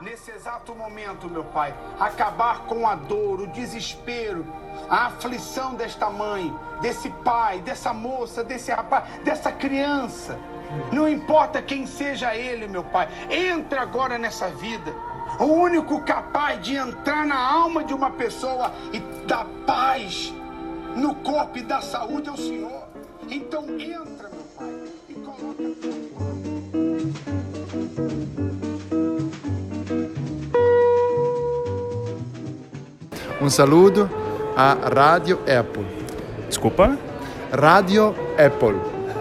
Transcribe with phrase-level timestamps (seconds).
[0.00, 4.46] Nesse exato momento, meu Pai, acabar com a dor, o desespero,
[4.88, 10.38] a aflição desta mãe, desse pai, dessa moça, desse rapaz, dessa criança.
[10.92, 14.94] Não importa quem seja ele, meu Pai, entra agora nessa vida.
[15.40, 20.32] O único capaz de entrar na alma de uma pessoa e dar paz
[20.94, 22.88] no corpo e dar saúde é o Senhor.
[23.28, 24.17] Então entra,
[33.40, 34.08] Un saluto
[34.56, 35.84] a Radio Apple.
[36.48, 36.96] Desculpa?
[37.52, 38.74] Radio Apple.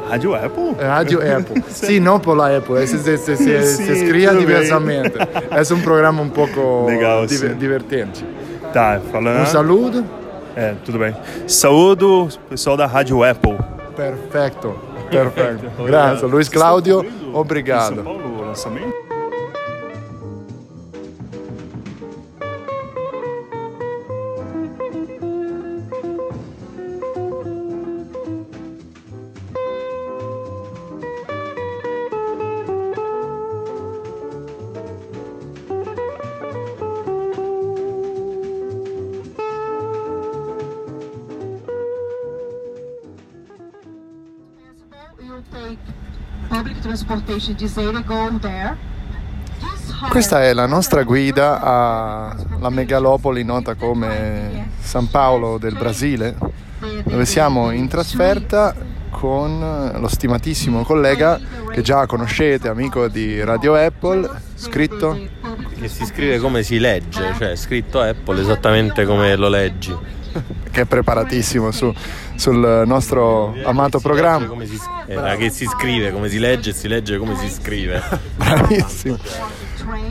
[0.10, 0.74] Rádio Apple?
[0.80, 1.64] Radio Apple.
[1.70, 5.20] Sí, no por la Apple, se, se, se, se, Sí, se escribe tudo diversamente.
[5.60, 7.60] Es un programa un poco Legal, diver- sim.
[7.60, 8.22] divertente.
[8.74, 9.42] Tá, falando.
[9.42, 10.04] Un saluto.
[10.56, 11.14] É, tudo bem.
[11.46, 13.58] Saúdo, pessoal da Rádio Apple.
[13.98, 14.76] Perfetto,
[15.12, 15.66] perfetto.
[15.78, 18.04] Olha, Grazie, Luis vocês estão Claudio, cobrindo Em São obrigado.
[18.04, 19.07] Paulo, o lançamento?
[50.10, 56.36] Questa è la nostra guida alla megalopoli nota come San Paolo del Brasile,
[57.04, 58.76] dove siamo in trasferta
[59.10, 61.40] con lo stimatissimo collega
[61.72, 65.18] che già conoscete, amico di Radio Apple, scritto
[65.80, 69.96] Che si scrive come si legge, cioè scritto Apple esattamente come lo leggi.
[70.72, 71.94] che è preparatissimo su-
[72.36, 74.48] sul nostro amato programma.
[74.66, 78.02] Si, era che si scrive come si legge e si legge come si scrive.
[78.36, 79.18] Bravissimo.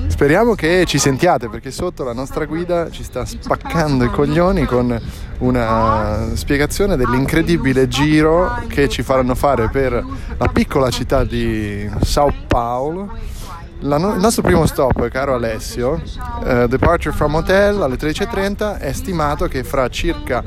[0.07, 4.99] Speriamo che ci sentiate perché sotto la nostra guida ci sta spaccando i coglioni con
[5.39, 10.03] una spiegazione dell'incredibile giro che ci faranno fare per
[10.39, 13.35] la piccola città di Sao Paulo.
[13.79, 16.01] No- il nostro primo stop, caro Alessio,
[16.45, 20.43] eh, departure from hotel alle 13.30, è stimato che fra circa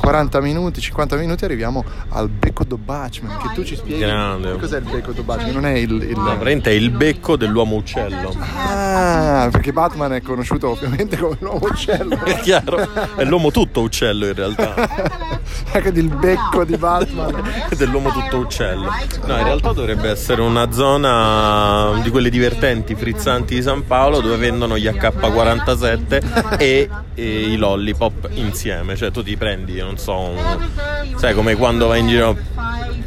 [0.00, 4.56] 40 minuti, 50 minuti arriviamo al Becco do Batman, che tu ci spieghi Grande.
[4.56, 5.90] cos'è il Becco do Batman, non è il...
[6.02, 8.34] il- No, è il becco dell'uomo uccello.
[8.40, 12.18] Ah, perché Batman è conosciuto ovviamente come l'uomo uccello.
[12.24, 12.88] È chiaro?
[13.16, 14.74] È l'uomo tutto uccello in realtà.
[15.72, 17.42] Anche il becco di Batman.
[17.76, 18.90] Dell'uomo tutto uccello.
[19.26, 24.36] No, in realtà dovrebbe essere una zona di quelle divertenti, frizzanti di San Paolo dove
[24.36, 28.96] vendono gli AK-47 e, e i lollipop insieme.
[28.96, 30.68] Cioè tu ti prendi, non so, un-
[31.16, 32.36] sai come quando vai in giro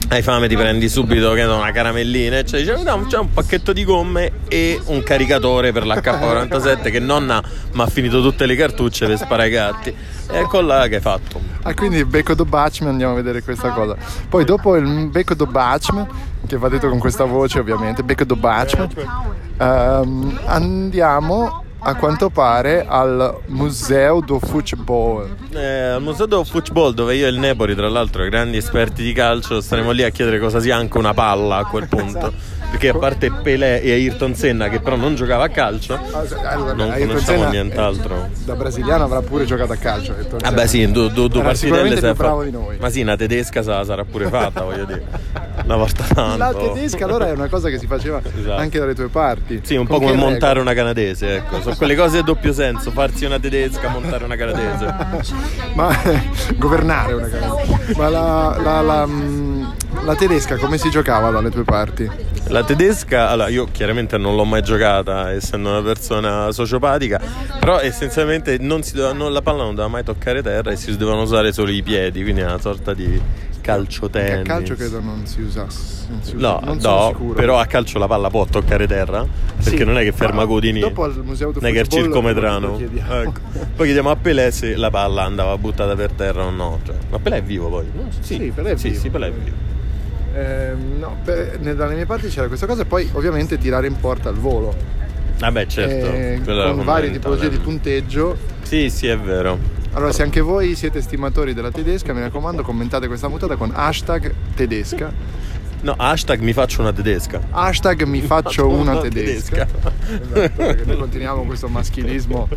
[0.10, 3.74] hai fame ti prendi subito che una caramellina e cioè dice no, c'è un pacchetto
[3.74, 7.42] di gomme e un caricatore per l'H47 che nonna
[7.72, 9.90] mi ha finito tutte le cartucce per sparare ai gatti.
[9.90, 11.40] E ecco là che hai fatto.
[11.64, 13.96] Ah, quindi becco do Batman, andiamo a vedere questa cosa.
[14.30, 16.08] Poi dopo il becco do Batman,
[16.46, 18.90] che va detto con questa voce ovviamente, becco do Batman,
[19.58, 25.36] ehm, andiamo a quanto pare al Museo do Futebol.
[25.54, 29.12] Eh, al Museo del Football, dove io e il Nepori, tra l'altro, grandi esperti di
[29.14, 32.62] calcio, staremo lì a chiedere cosa sia anche una palla a quel punto.
[32.74, 35.94] Perché a parte Pelé e Ayrton Senna, che però non giocava a calcio,
[36.42, 38.30] Allora, non Ayrton conosciamo Senna, nient'altro.
[38.46, 40.14] Da brasiliano avrà pure giocato a calcio.
[40.18, 42.78] Ayrton Ah beh sì, due, due Era partitelle più fa- bravo di noi.
[42.80, 45.06] Ma sì, una tedesca sarà pure fatta, voglio dire.
[45.66, 46.38] Una volta tanto.
[46.38, 48.60] La tedesca allora è una cosa che si faceva Esatto.
[48.60, 49.62] anche dalle tue parti.
[49.64, 51.62] Sì, un Con po' come montare una canadese, ecco.
[51.78, 54.94] Quelle cose a doppio senso, farsi una tedesca, montare una canadese.
[55.76, 55.96] Ma
[56.56, 57.94] governare una cosa.
[57.98, 59.64] Ma la, la- la, mm,
[60.06, 62.10] la tedesca come si giocava dalle tue parti?
[62.50, 67.20] La tedesca, allora io chiaramente non l'ho mai giocata essendo una persona sociopatica,
[67.60, 70.92] però essenzialmente non si doveva- non- la palla non doveva mai toccare terra e si
[70.98, 73.20] dovevano usare solo i piedi, quindi è una sorta di
[73.62, 74.48] calcio Che a tennis.
[74.48, 76.06] calcio credo non si usasse.
[76.10, 79.26] Non si usa- No, no, però a calcio la palla può toccare terra,
[79.56, 80.44] perché Sì, non è che ferma.
[80.44, 82.76] Dopo al museo del Non è che è il circometrano.
[82.76, 83.14] chiediamo.
[83.22, 83.40] Ecco.
[83.76, 86.80] Poi chiediamo a Pelé se la palla andava buttata per terra o no.
[86.86, 87.86] Cioè, ma Pelé è vivo poi?
[87.96, 89.02] No, Sì, Pelé è sì, vivo.
[89.02, 89.56] sì, Pelé è vivo.
[90.34, 94.30] Ehm, no, beh, dalle mie parti c'era questa cosa e poi ovviamente tirare in porta
[94.30, 94.74] al volo.
[95.40, 96.06] Vabbè, certo.
[96.12, 98.38] Eh, con varie tipologie di punteggio.
[98.62, 99.58] Sì, sì, è vero.
[99.94, 104.34] Allora, se anche voi siete stimatori della tedesca, mi raccomando, commentate questa mutata con hashtag
[104.56, 105.42] tedesca.
[105.84, 107.42] No, hashtag mi faccio una tedesca.
[107.50, 109.66] Hashtag mi faccio una Una tedesca.
[109.66, 109.92] tedesca.
[110.38, 112.56] Esatto, perché noi continuiamo questo maschilismo eh,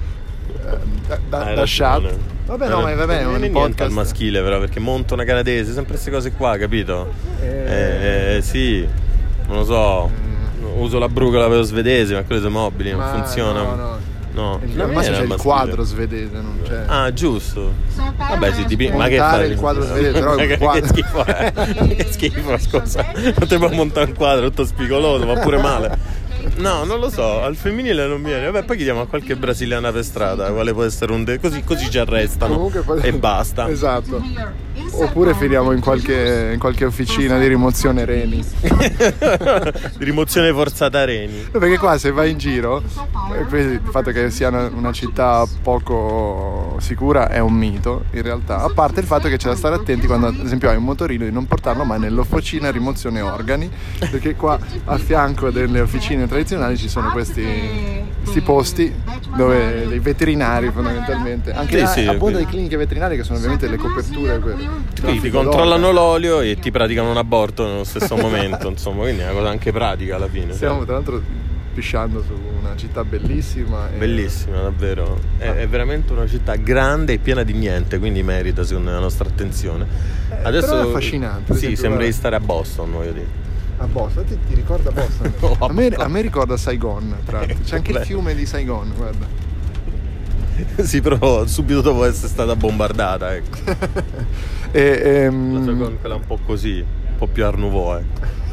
[0.63, 2.09] da, da, Hai da ragione.
[2.09, 2.17] chat.
[2.47, 3.91] Vabbè, no, ma va bene, non un è al podcast.
[3.91, 7.13] maschile, però, perché monto una canadese, sempre queste cose qua, capito?
[7.43, 8.37] Eh.
[8.37, 8.87] Eh, sì,
[9.49, 10.11] non lo so.
[10.77, 13.63] uso la brucola per lo svedese, ma quello sono mobili, non Ma funziona.
[13.63, 13.99] No, no.
[14.37, 16.83] No, Il- da al massimo c'è il quadro svedese, non c'è.
[16.87, 17.73] Ah, giusto.
[18.19, 19.51] Vabbè, si tipi- ma che fai?
[19.51, 20.81] il quadro svedese, però è un quadro.
[20.83, 21.53] che schifo è.
[21.97, 23.07] che schifo, scusa.
[23.15, 25.99] Non ti puoi montare un quadro tutto spigoloso, ma pure male.
[26.57, 28.51] No, non lo so, al femminile non viene.
[28.51, 31.91] Vabbè, poi chiediamo a qualche brasiliana per strada, quale può essere un de- così, così
[31.91, 32.71] ci arrestano.
[33.03, 33.69] E basta.
[33.69, 34.23] Esatto.
[34.93, 38.43] Oppure finiamo in qualche, in qualche officina di rimozione reni.
[39.99, 41.49] Rimozione forzata reni.
[41.53, 42.83] No, Perché qua se vai in giro,
[43.53, 48.63] eh, il fatto che sia una, una città poco sicura è un mito, in realtà.
[48.63, 51.25] A parte il fatto che c'è da stare attenti quando, ad esempio, hai un motorino
[51.25, 56.89] di non portarlo mai nell'officina rimozione organi, perché qua a fianco delle officine tradizionali ci
[56.89, 57.45] sono questi,
[58.23, 58.95] questi posti
[59.37, 63.69] dove dei veterinari fondamentalmente, anche Sì, là, sì, appunto delle cliniche veterinarie che sono ovviamente
[63.69, 64.39] le coperture.
[64.39, 64.69] quelle-
[65.05, 69.25] Sì, ti controllano l'olio e ti praticano un aborto nello stesso momento, insomma, quindi è
[69.25, 70.53] una cosa anche pratica alla fine.
[70.53, 71.21] Stiamo tra l'altro
[71.75, 73.91] pisciando su una città bellissima.
[73.93, 75.19] e- Bellissima, davvero.
[75.37, 79.03] È, è veramente una città grande e piena di niente, quindi merita secondo me la
[79.03, 79.87] nostra attenzione.
[80.43, 83.45] Adesso però è affascinante, Sì, sembra di stare a Boston, voglio dire.
[83.79, 85.33] A Boston, ti, ti ricorda Boston?
[85.61, 87.57] A, me, a me ricorda Saigon, tra l'altro.
[87.63, 89.27] C'è anche il fiume di Saigon, guarda.
[90.83, 93.59] sì, però subito dopo essere stata bombardata, ecco.
[94.73, 98.46] E, La ehm, Saigon, quella un po' così, un po' più Art Nouveau, ecco.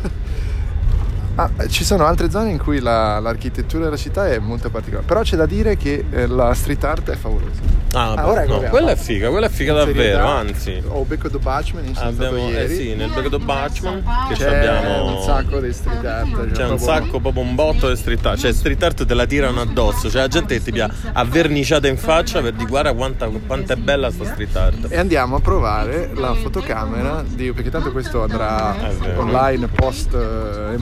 [1.35, 5.05] Ah, ci sono altre zone in cui la- l'architettura della città è molto particolare.
[5.05, 7.81] Però c'è da dire che eh, la street art è favolosa.
[7.95, 10.81] Ah, Ah, beh, ora no, quella è figa, quella è figa davvero, anzi.
[10.87, 15.15] Ho Becco do Batchman, in Abbiamo, eh sì, nel Back of Batchman che C'è abbiamo
[15.17, 16.25] un sacco di street art.
[16.31, 18.39] cioè C'è un proprio- sacco, proprio un botto di street art.
[18.39, 20.07] Cioè, street art te la tirano addosso.
[20.09, 23.77] C'è la gente che ti pia avverniciata in faccia per dire guarda quanta, quanta è
[23.77, 24.85] bella sta street art.
[24.89, 28.75] E andiamo a provare la fotocamera di, perché tanto questo andrà
[29.17, 30.73] online post eh,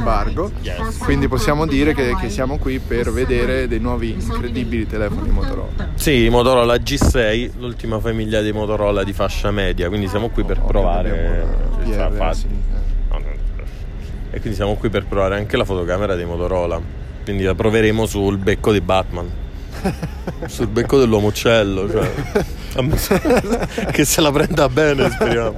[0.62, 0.98] Yes.
[1.00, 5.90] Quindi possiamo dire che, che siamo qui per vedere dei nuovi incredibili telefoni Motorola.
[5.96, 9.90] Sì, Motorola G6, l'ultima famiglia di Motorola di fascia media.
[9.90, 11.46] Quindi siamo qui per provare.
[11.86, 12.82] Cioè, fa- fa- sì, eh.
[14.34, 16.80] E quindi siamo qui per provare anche la fotocamera di Motorola.
[17.24, 19.30] Quindi la proveremo sul becco di Batman.
[20.48, 21.90] sul becco dell'uomo uccello.
[21.90, 22.12] Cioè.
[23.92, 25.56] che se la prenda bene, speriamo.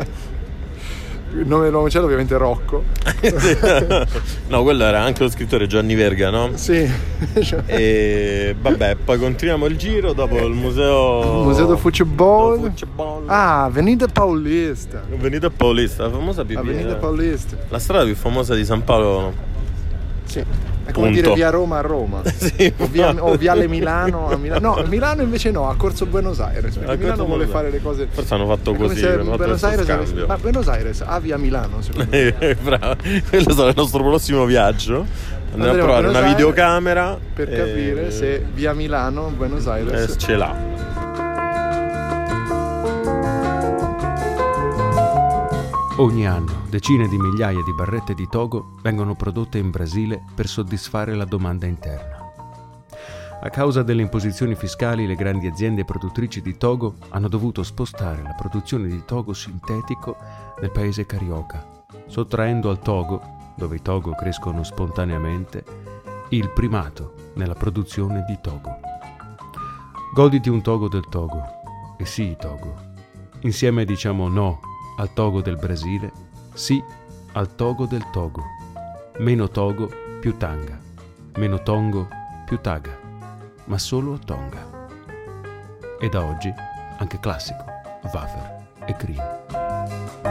[1.35, 2.83] Il nome dell'uomo cielo ovviamente è Rocco.
[4.47, 6.51] no, quello era anche lo scrittore Gianni Verga, no?
[6.55, 6.87] Sì.
[7.65, 11.43] E vabbè, poi continuiamo il giro dopo il museo.
[11.43, 12.59] Museo del Futebol.
[12.59, 13.23] Futebol.
[13.27, 15.03] Ah, Avenida Paulista.
[15.11, 17.57] Avenida Paulista, la famosa più Avenida Paulista.
[17.69, 19.33] La strada più famosa di San Paolo.
[20.25, 20.43] Sì.
[20.85, 21.21] È come Punto.
[21.21, 22.21] dire via Roma a Roma.
[22.33, 24.75] Sì, O, via, o Viale Milano a Milano.
[24.75, 26.75] No, Milano invece no, a Corso Buenos Aires.
[26.75, 28.07] Perché A Milano vuole fare le cose.
[28.11, 30.25] Forse hanno fatto così, hanno fatto Buenos Aires avesse-.
[30.25, 32.35] Ma Buenos Aires ha via Milano, secondo me.
[32.43, 32.95] Eh, Bravo,
[33.29, 35.05] quello sarà il nostro prossimo viaggio.
[35.53, 39.69] Andiamo Andremo a provare a una videocamera Per e- capire se via Milano, Buenos eh,
[39.69, 40.15] Aires.
[40.17, 40.82] ce l'ha.
[45.97, 51.13] Ogni anno decine di migliaia di barrette di togo vengono prodotte in Brasile per soddisfare
[51.13, 52.31] la domanda interna.
[53.39, 58.33] A causa delle imposizioni fiscali, le grandi aziende produttrici di togo hanno dovuto spostare la
[58.33, 60.17] produzione di togo sintetico
[60.61, 63.21] nel paese carioca, sottraendo al togo,
[63.55, 65.63] dove i togo crescono spontaneamente,
[66.29, 68.79] il primato nella produzione di togo.
[70.11, 71.43] Goditi un togo del togo,
[71.99, 72.73] e sì togo.
[73.41, 76.11] Insieme diciamo no al togo del Brasile,
[76.53, 76.83] sì
[77.33, 78.43] al togo del Togo.
[79.17, 80.79] Meno togo, più tanga.
[81.37, 82.07] Meno tongo,
[82.45, 82.97] più taga.
[83.65, 84.87] Ma solo tonga.
[85.99, 86.53] E da oggi
[86.97, 87.63] anche classico,
[88.11, 90.22] wafer e green.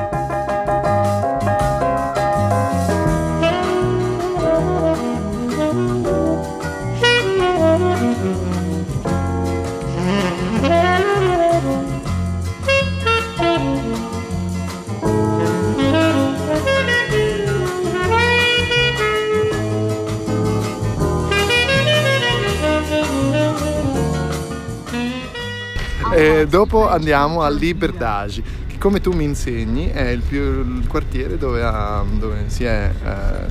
[26.48, 31.62] Dopo andiamo a Liberdade, che come tu mi insegni è il, più, il quartiere dove,
[31.62, 33.46] ha- dove si è eh,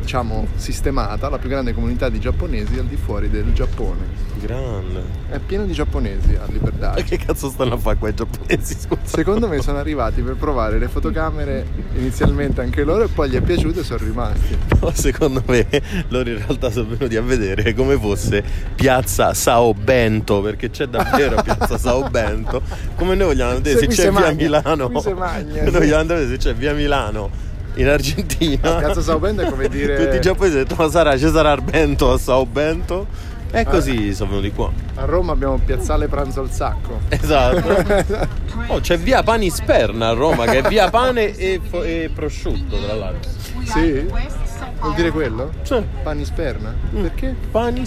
[0.00, 4.26] diciamo, sistemata la più grande comunità di giapponesi al di fuori del Giappone.
[4.40, 5.02] Grande.
[5.28, 7.02] È pieno di giapponesi a Ma Liberdade.
[7.02, 8.76] che cazzo stanno a fare qua i giapponesi?
[8.78, 9.00] Scusa.
[9.02, 11.66] Secondo me sono arrivati per provare le fotocamere
[11.96, 14.56] inizialmente anche loro e poi gli è piaciuto e sono rimasti.
[14.80, 15.66] No, secondo me
[16.06, 18.44] loro in realtà sono venuti a vedere come fosse
[18.76, 22.62] piazza Sao Bento, perché c'è davvero piazza Sao Bento.
[22.94, 24.88] Come noi vogliamo vedere Se se c'è se via Milano.
[24.90, 25.78] qui se magna, noi sì.
[25.90, 27.30] vedere se c'è via Milano
[27.74, 28.74] in Argentina.
[28.76, 32.12] Piazza Sao Bento è come dire- Tutti i giapponesi hanno detto, ma sarà Cesare Arbento
[32.12, 33.06] a Sao Bento?
[33.50, 33.64] E Ah.
[33.64, 34.70] così sono venuti qua.
[34.96, 37.00] A Roma abbiamo Piazzale Pranzo al Sacco.
[37.08, 38.36] Esatto.
[38.70, 42.76] Oh, c'è via Pani Sperna a Roma, che è via pane e, fo- e prosciutto,
[42.76, 43.30] tra l'altro.
[43.64, 44.06] Sì?
[44.80, 45.52] Vuol dire quello?
[45.62, 45.82] Sì.
[46.02, 46.74] Pani sperna?
[46.94, 47.00] Mm.
[47.02, 47.34] Perché?
[47.50, 47.86] Pani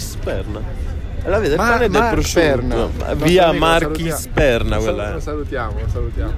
[1.24, 2.60] La vede, il Ma- pane del prosciutto.
[2.66, 4.16] Nostro Via amico, lo Marchi salutiamo.
[4.18, 5.20] Sperna Lo sal- quella Lo è.
[5.20, 6.32] salutiamo, lo salutiamo.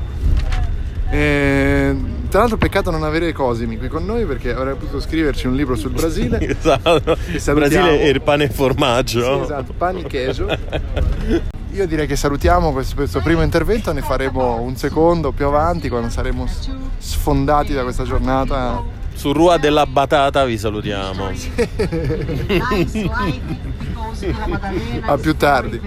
[1.11, 1.97] Eh,
[2.29, 5.77] tra l'altro peccato non avere Cosimi qui con noi perché avrei potuto scriverci un libro
[5.77, 6.41] sul Brasile.
[6.41, 7.17] Esatto.
[7.33, 7.87] Il salutiamo.
[7.87, 9.37] Brasile e il pane e formaggio.
[9.39, 10.47] Sì, esatto, pani e queso.
[11.73, 16.09] Io direi che salutiamo questo, questo primo intervento, ne faremo un secondo più avanti quando
[16.09, 19.03] saremo s- sfondati da questa giornata.
[19.15, 21.31] Su Rua della Batata vi salutiamo.
[25.07, 25.81] A più tardi.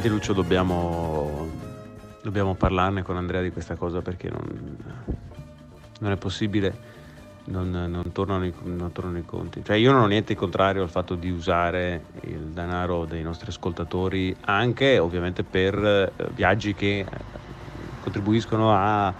[0.00, 1.19] Senti Lucio, dobbiamo,
[2.22, 4.76] dobbiamo parlarne con Andrea di questa cosa perché non,
[6.00, 6.98] non è possibile,
[7.44, 9.64] non, non tornano i, non tornano i conti.
[9.64, 14.36] Cioè io non ho niente contrario al fatto di usare il denaro dei nostri ascoltatori
[14.42, 17.06] anche ovviamente per eh, viaggi che eh,
[17.98, 19.14] contribuiscono a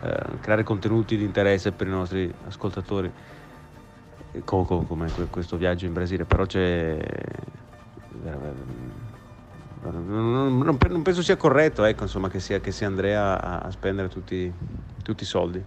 [0.00, 3.12] eh, creare contenuti di interesse per i nostri ascoltatori,
[4.44, 6.98] co- co- come que- questo viaggio in Brasile, però c'è...
[9.82, 13.40] Non, non- non pe- non penso sia corretto ecco, insomma, che, sia, che sia Andrea
[13.40, 14.52] a, a spendere tutti,
[15.02, 15.62] tutti i soldi.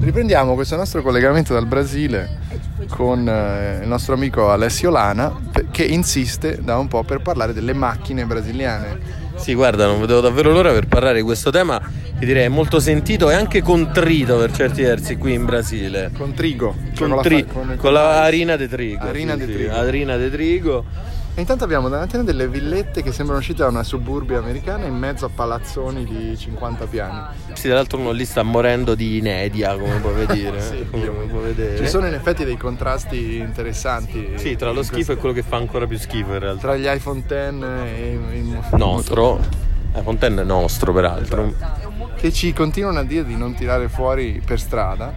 [0.00, 2.38] Riprendiamo questo nostro collegamento dal Brasile
[2.88, 5.34] con eh, il nostro amico Alessio Lana
[5.70, 9.18] che insiste da un po' per parlare delle macchine brasiliane.
[9.36, 11.80] Sì, guarda, non vedevo davvero l'ora per parlare di questo tema
[12.18, 16.10] che direi è molto sentito e anche contrito per certi versi qui in Brasile.
[16.14, 19.02] Con trigo, cioè Con, la tri- fa- con- con la harina de trigo.
[19.04, 19.74] Harina sì, de sì, trigo.
[19.74, 20.84] harina de trigo.
[21.40, 24.84] E intanto abbiamo davanti a noi delle villette che sembrano uscite da una suburbia americana
[24.84, 27.18] in mezzo a palazzoni di 50 piani.
[27.54, 30.60] Sì, tra l'altro uno lì sta morendo di inedia, come puoi vedere.
[30.60, 31.78] Sì, come puoi vedere.
[31.78, 34.32] Ci sono in effetti dei contrasti interessanti.
[34.34, 36.60] Sì, tra lo schifo questo- e quello che fa ancora più schifo in realtà.
[36.60, 39.40] Tra gli iPhone X e i Nostro.
[39.94, 41.54] Eh, Fontaine è nostro, peraltro.
[42.16, 45.10] che ci continuano a dire di non tirare fuori per strada.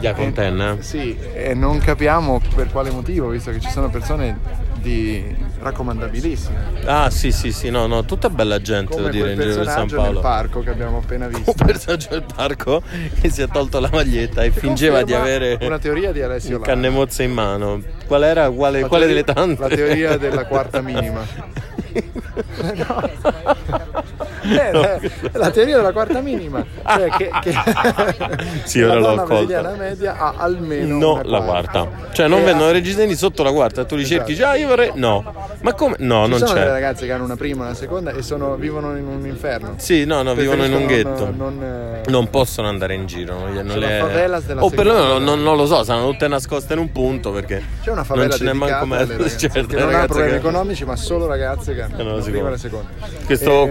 [0.00, 0.82] Gli Fontaine, eh?
[0.82, 6.56] Sì, e non capiamo per quale motivo, visto che ci sono persone di raccomandabilissime.
[6.84, 9.72] Ah, sì, sì, sì, no, no, tutta bella gente, Come devo dire, in giro per
[9.72, 10.20] San Paolo.
[10.20, 11.54] parco che abbiamo appena visto.
[11.56, 12.82] Un personaggio del parco
[13.20, 16.60] che si è tolto la maglietta e fingeva di avere una teoria di Alessio un
[16.62, 16.72] Lana.
[16.74, 17.80] cannemozze in mano.
[18.06, 18.50] Qual era?
[18.50, 19.60] Quale, La quale teoria- delle tante?
[19.62, 21.20] La teoria della quarta minima.
[22.62, 27.54] Eh, eh, la teoria della quarta minima, cioè che, che
[28.64, 29.34] Sì, la ora l'ho donna colta.
[29.34, 31.88] brasiliana media ha almeno No, la quarta.
[32.12, 34.90] Cioè, non ha- vendono registrati sotto la quarta, tu li cerchi già, io vorrei.
[34.94, 35.24] No.
[35.60, 35.96] Ma come?
[35.98, 36.72] No, Ci non sono delle c'è.
[36.72, 39.74] ragazze che hanno una prima, una seconda e sono- vivono in un inferno.
[39.76, 41.24] Sì, no, no, vivono in un ghetto.
[41.36, 41.62] Non, non,
[42.04, 43.38] eh, Non possono andare in giro.
[43.38, 44.54] Non, non Sono le...
[44.58, 47.62] O perlomeno non, non lo so, saranno tutte nascoste in un punto perché.
[47.82, 49.10] C'è una favela non ce n'è manco mezzo.
[49.52, 52.50] Certo, non ha problemi che- economici, ma solo ragazze che hanno Eh, la prima e
[52.50, 52.88] la seconda.
[53.24, 53.68] Questo, Eh,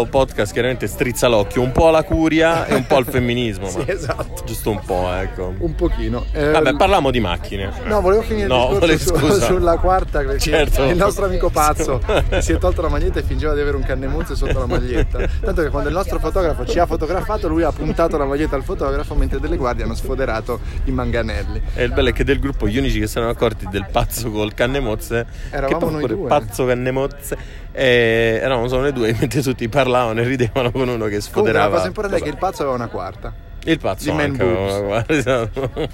[0.00, 3.68] questo podcast chiaramente strizza l'occhio un po' alla curia e un po' al femminismo.
[3.80, 4.42] Sì, esatto.
[4.44, 5.54] Giusto un po', ecco.
[5.58, 6.24] Un pochino.
[6.32, 7.70] Eh, Vabbè, parliamo di macchine.
[7.84, 9.46] No, volevo finire il No, discorso volevo- su- scusa.
[9.46, 10.84] sulla quarta perché Certo.
[10.84, 12.00] il nostro amico pazzo
[12.40, 15.18] si è tolto la maglietta e fingeva di avere un cannemuzze sotto la maglietta.
[15.40, 18.64] Tanto che quando il nostro fotografo ci ha fotografato, lui ha puntato la maglietta al
[18.64, 21.60] fotografo mentre delle guardie hanno sfoderato i manganelli.
[21.74, 24.30] E il bello è che del gruppo gli unici che si erano accorti del pazzo
[24.30, 26.28] col cannemozze Eravamo che noi due.
[26.28, 29.89] pazzo cannemozze e eravamo solo noi due mentre tutti parlavano
[30.20, 32.76] e ridevano con uno che Comunque la sfoderava cosa importante è che il pazzo aveva
[32.76, 33.32] una quarta.
[33.64, 35.04] il pazzo di man boobs.
[35.08, 35.60] esatto.
[35.70, 35.88] Tutto le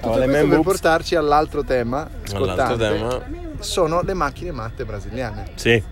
[0.00, 0.62] questo man per boobs.
[0.64, 2.00] portarci all'altro tema
[2.32, 2.44] All'altro
[2.76, 2.88] scottante.
[2.88, 3.20] tema.
[3.60, 5.44] Sono le macchine matte brasiliane.
[5.54, 5.82] sì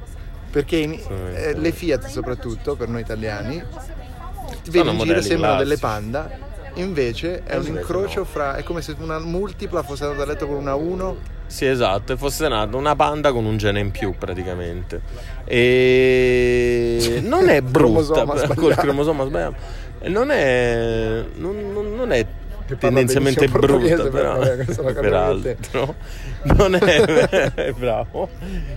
[0.51, 1.01] Perché in-
[1.35, 3.63] eh, le Fiat soprattutto per noi italiani
[4.69, 6.29] vedi in giro sembrano delle panda
[6.75, 8.25] invece è un Invece incrocio no.
[8.25, 11.17] fra è come se una multipla fosse andata a letto con una 1
[11.51, 15.01] Sì, esatto, e fosse nata una panda con un gene in più praticamente.
[15.45, 19.57] E non è brutta Cromosoma col cromosoma sbagliato.
[20.05, 22.25] Non è non, non- è
[22.79, 25.95] tendenzialmente brutta, però, capiamo peraltro
[26.57, 28.29] non è bravo.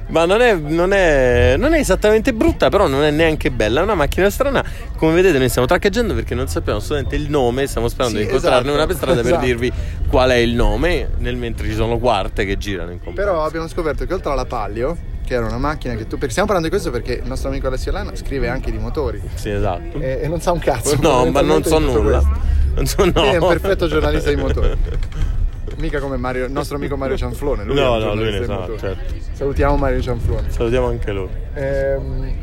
[0.07, 3.79] Ma non è, non, è, non è esattamente brutta, però non è neanche bella.
[3.79, 4.63] È una macchina strana.
[4.97, 7.67] Come vedete, noi stiamo traccheggiando perché non sappiamo assolutamente il nome.
[7.67, 8.75] Stiamo sperando Sì, di incontrarne esatto.
[8.75, 9.45] una per strada per Esatto.
[9.45, 9.71] dirvi
[10.09, 11.09] qual è il nome.
[11.17, 13.29] Nel mentre ci sono quarte che girano in compenso.
[13.29, 16.17] però abbiamo scoperto che oltre alla Palio che era una macchina che tu...
[16.17, 19.21] Perché stiamo parlando di questo perché il nostro amico Alessio Lana scrive anche di motori
[19.35, 19.97] Sì, esatto.
[20.01, 20.97] e, e non sa un cazzo.
[20.99, 22.19] No, ma non so nulla.
[22.19, 22.61] questo.
[22.75, 23.23] Non so no.
[23.23, 24.71] È un perfetto giornalista di motori.
[25.77, 27.63] Mica come Mario, il nostro amico Mario Cianflone.
[27.63, 28.79] Lui è No, un no, lui giornalista ne di sa, motori.
[28.79, 29.13] certo.
[29.33, 30.49] Salutiamo Mario Cianflone.
[30.49, 31.27] Salutiamo anche lui.
[31.55, 32.41] Ehm,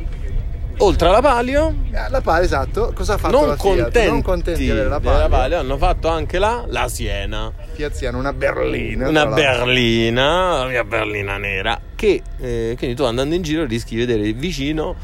[0.82, 2.92] Oltre alla Palio, la Pala, esatto.
[2.94, 3.82] Cosa ha fatto non la Fiat?
[3.82, 5.28] contenti, non contenti di avere la della Palio.
[5.28, 7.52] Palio, hanno fatto anche la, la Siena.
[7.72, 9.08] Fiat Siena, una berlina.
[9.10, 9.64] Una tra l'altro.
[9.64, 11.78] berlina, la mia berlina nera.
[11.94, 14.96] Che eh, quindi tu andando in giro rischi di vedere vicino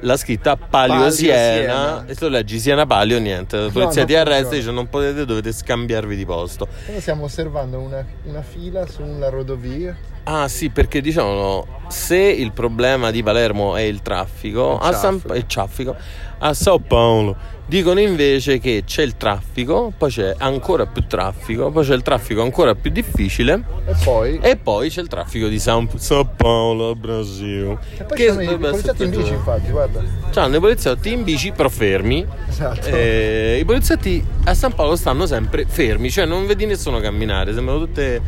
[0.00, 3.56] la scritta Palio, Palio Siena, e tu leggi Siena Palio, niente.
[3.56, 6.68] La polizia non ti arresta e dice non potete, dovete scambiarvi di posto.
[6.88, 9.96] Noi stiamo osservando una, una fila sulla rodovia.
[10.28, 15.22] Ah sì, perché diciamo, se il problema di Palermo è il traffico, Il a, San,
[15.34, 15.94] il traffico,
[16.38, 21.84] a Sao Paolo dicono invece che c'è il traffico, poi c'è ancora più traffico, poi
[21.84, 24.38] c'è il traffico ancora più difficile E poi.
[24.40, 27.78] e poi c'è il traffico di San, Sao Paolo, Brasile.
[27.98, 30.00] E poi ci sono i poliziotti in bici, infatti, guarda.
[30.30, 32.24] C'hanno i poliziotti in bici però fermi.
[32.48, 32.86] Esatto.
[32.86, 37.80] Eh, I poliziotti a San Paolo stanno sempre fermi, cioè non vedi nessuno camminare, sembrano
[37.80, 38.20] tutte,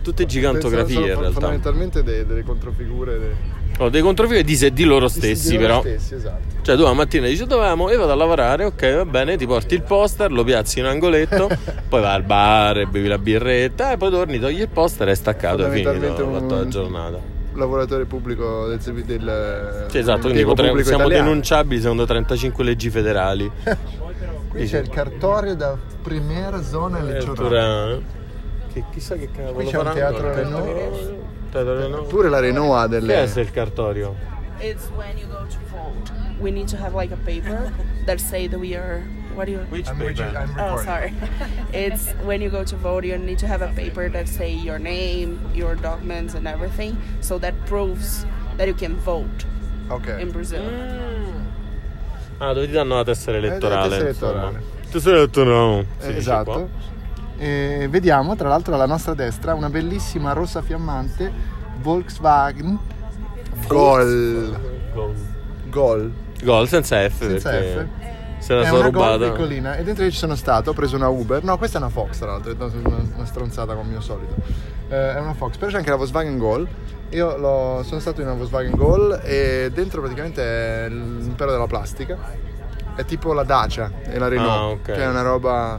[0.00, 1.30] tutte gigantografie in realtà.
[1.32, 3.34] Fondamentalmente de- delle controfigure de-
[3.78, 4.42] Ho dei controfigure
[4.72, 5.80] di, loro di- stessi, di loro però.
[5.80, 6.54] stessi, esatto.
[6.62, 7.68] Cioè, tu la mattina dici dov'è?
[7.70, 10.90] Io vado a lavorare, ok, va bene, ti porti il poster, lo piazzi in un
[10.92, 11.48] angoletto,
[11.88, 15.12] poi vai al bar, e bevi la birretta, e poi torni, togli il poster e
[15.12, 15.90] è staccato, è finito,
[16.24, 17.34] ho fatto la un- giornata.
[17.54, 21.28] Lavoratore pubblico del, servi- del Sì, esatto, quindi potremmo- siamo italiano.
[21.28, 23.50] denunciabili secondo 35 leggi federali.
[24.48, 27.92] Qui c'è il cartorio da Primera Zona Elettorale.
[27.92, 27.98] Addirittura,
[28.72, 31.16] Che chissà che cavolo Qui c'è un teatro il
[31.56, 32.08] Teatro Renault.
[32.08, 33.26] Pure la Renault ha Che è delle...
[33.26, 34.14] se il cartorio?
[34.58, 36.10] It's when you go to vote.
[36.40, 37.72] We need to have like a paper
[38.06, 39.02] that say that we are.
[39.34, 39.60] What do you?
[39.70, 40.24] Which I'm, paper?
[40.34, 41.12] I'm Oh, sorry.
[41.72, 44.78] it's when you go to vote, you need to have a paper that say your
[44.78, 48.24] name, your documents, and everything, so that proves
[48.56, 49.44] that you can vote
[49.90, 50.08] Ok.
[50.20, 50.62] in Brazil.
[52.38, 53.88] Ah, dove ti danno la tessera elettorale.
[53.88, 54.32] tessera insomma.
[54.42, 54.62] elettorale.
[54.90, 55.86] Tessera elettorale.
[56.00, 56.68] Eh, esatto.
[57.38, 61.30] E vediamo tra l'altro alla nostra destra una bellissima rossa fiammante
[61.80, 62.78] Volkswagen
[63.66, 64.58] Gol.
[65.68, 66.12] Gol.
[66.42, 67.84] Gol senza F Senza F.
[68.38, 69.30] se la È sono una Gol rubata.
[69.30, 71.42] piccolina e dentro io ci sono stato, ho preso una Uber.
[71.42, 72.52] No, questa è una Fox tra l'altro,
[72.84, 74.34] una, una stronzata come mio solito.
[74.88, 76.66] Eh, è una Fox, però c'è anche la Volkswagen Gol.
[77.10, 82.16] Io l'ho- sono stato in una Volkswagen Gol e dentro praticamente è l'impero della plastica.
[82.94, 84.82] È tipo la Dacia e la Renault, Ah, ok.
[84.82, 85.78] che è una roba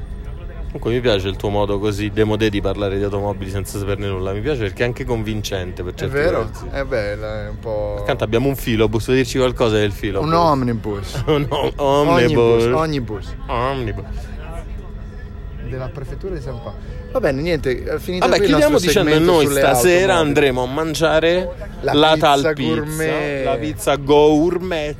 [0.67, 4.34] Comunque mi piace il tuo modo così demodé di parlare di automobili senza saperne nulla.
[4.34, 6.43] Mi piace perché è anche convincente per È certi vero?
[6.45, 6.65] versi.
[6.69, 7.95] È bello, è un po'.
[7.99, 10.27] Accanto abbiamo un filobus, vuoi dirci qualcosa del filobus?
[10.27, 11.23] Un omnibus.
[11.25, 12.65] Un om- Omnibus.
[12.65, 13.36] omnibus.
[13.47, 14.06] Omnibus.
[15.69, 16.77] Della prefettura di San Paolo.
[17.12, 20.27] Va bene, niente, è finito Vabbè, qui chiudiamo dicendo noi stasera automobili.
[20.27, 21.49] andremo a mangiare
[21.82, 23.45] La la, pizza tal pizza, gourmet.
[23.45, 24.95] la pizza gourmet,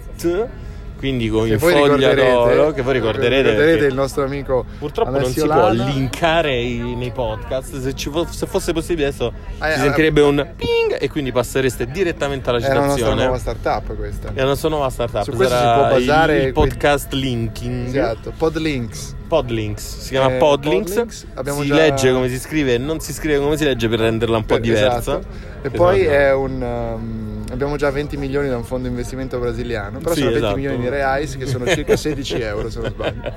[0.98, 3.50] quindi con Che il ricorderete, d'oro, che voi ricorderete.
[3.52, 5.86] ricorderete il nostro amico Purtroppo non Alessio si può Lana.
[5.86, 7.80] linkare i- nei podcast.
[7.80, 11.86] Se, ci se fosse possibile, adesso Ah, si eh, sentirebbe un ping e quindi passereste
[11.88, 13.22] direttamente alla È la nostra citazione.
[13.24, 14.32] nuova startup questa.
[14.34, 15.24] È una sua nuova startup.
[15.24, 17.88] Su questo sarà si può basare il, podcast linking.
[17.88, 19.16] Esatto, Podlinks.
[19.28, 20.90] Podlinks, si chiama Eh, Podlinks.
[20.92, 23.88] Podlinks, abbiamo si già- legge come si scrive e non si scrive come si legge
[23.90, 24.98] per renderla un po' Per- diversa.
[25.20, 25.26] esatto.
[25.62, 25.78] E Esatto.
[25.84, 30.20] poi è un um, abbiamo già 20 milioni da un fondo investimento brasiliano, però Sì,
[30.20, 30.60] sono 20 esatto.
[30.60, 33.34] milioni di reais che sono circa 16 euro se non sbaglio.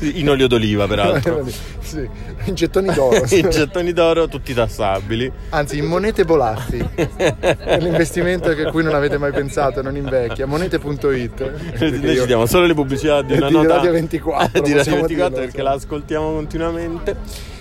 [0.14, 1.46] In olio d'oliva, peraltro.
[1.80, 2.08] sì,
[2.46, 3.24] in gettoni d'oro.
[3.28, 5.30] I gettoni d'oro tutti tassabili.
[5.50, 6.84] Anzi, in monete Bolazzi.
[6.94, 10.46] È l'investimento a cui non avete mai pensato, non invecchia.
[10.46, 11.78] Monete.it.
[11.78, 14.76] Noi io- ci diamo solo le pubblicità di una di nota Radio 24, di Radio
[14.76, 15.62] possiamo 24 dirlo, perché sì.
[15.62, 17.56] la ascoltiamo continuamente.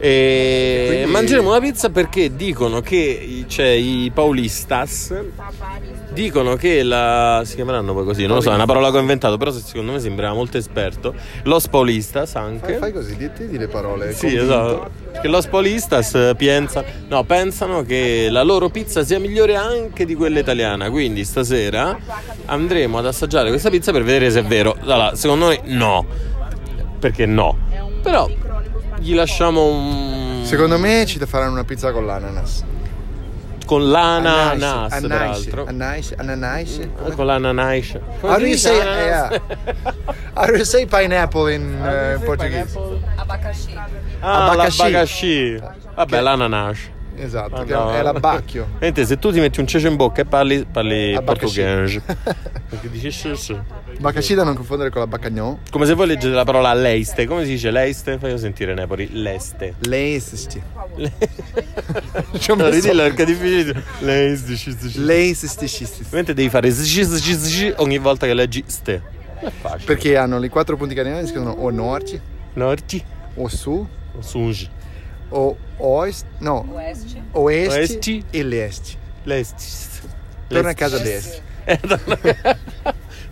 [0.00, 5.12] E Quindi- mangeremo una pizza perché dicono che c'è i Paulistas
[6.12, 9.00] dicono che la si chiameranno poi così, non lo so, è una parola che ho
[9.00, 11.14] inventato, però se- secondo me sembrava molto esperto.
[11.44, 12.72] Los Paulistas anche.
[12.72, 14.12] Fai, fai così, dite di le parole.
[14.12, 14.90] Sì, esatto.
[15.20, 20.14] Che Los Paulistas eh, pensa- no, pensano che la loro pizza sia migliore anche di
[20.14, 20.90] quella italiana.
[20.90, 21.96] Quindi stasera
[22.46, 24.76] andremo ad assaggiare questa pizza per vedere se è vero.
[24.80, 26.06] Allora, secondo noi no.
[27.00, 27.56] Perché no?
[28.02, 28.28] Però
[28.98, 30.42] gli lasciamo un.
[30.44, 32.64] Secondo me ci faranno una pizza con l'ananas.
[33.66, 35.66] Con l'ananas, Anais, peraltro.
[35.66, 36.78] Anais, ananas.
[36.78, 37.98] Eh, Con l'ananas.
[38.22, 39.04] How do you say, Ananas.
[39.04, 39.94] yeah.
[40.34, 42.74] How do you say pineapple in uh, Portuguese?
[43.16, 43.76] Abacaxi.
[44.20, 45.58] Ah, Abacaxi.
[45.94, 46.78] Vabbè, Che- l'ananas.
[47.20, 47.92] Esatto, Ah, che no.
[47.92, 48.68] è l'abbacchio.
[48.78, 52.00] Mentre se tu ti metti un cecio in bocca e parli, parli portoghese.
[52.68, 53.34] Perché dici.
[53.98, 55.58] Baccacci da non confondere con la baccagnon.
[55.70, 57.26] Come se voi leggete la parola leiste.
[57.26, 58.18] Come si dice leiste?
[58.18, 59.08] Fai sentire Nepoli.
[59.20, 59.74] Leste.
[59.80, 60.62] Leisisti.
[62.38, 63.82] Ci ho messo- ridillo perché è difficile.
[64.00, 65.00] Leiste.
[65.00, 66.12] Leisisticistis.
[66.12, 66.72] Mentre devi fare
[67.78, 69.02] ogni volta che leggi ste.
[69.40, 69.84] È facile.
[69.84, 72.20] Perché hanno i quattro punti cardinali che scrivono o norte,
[72.54, 73.02] Norti.
[73.36, 73.86] o su,
[74.20, 74.68] Sungi.
[75.30, 77.22] O oest, no, Oeste.
[77.32, 78.22] oeste, Oeste.
[78.30, 78.96] e leste.
[79.24, 79.64] Leste.
[80.48, 81.42] Torna a casa leste.
[81.68, 81.78] Eh,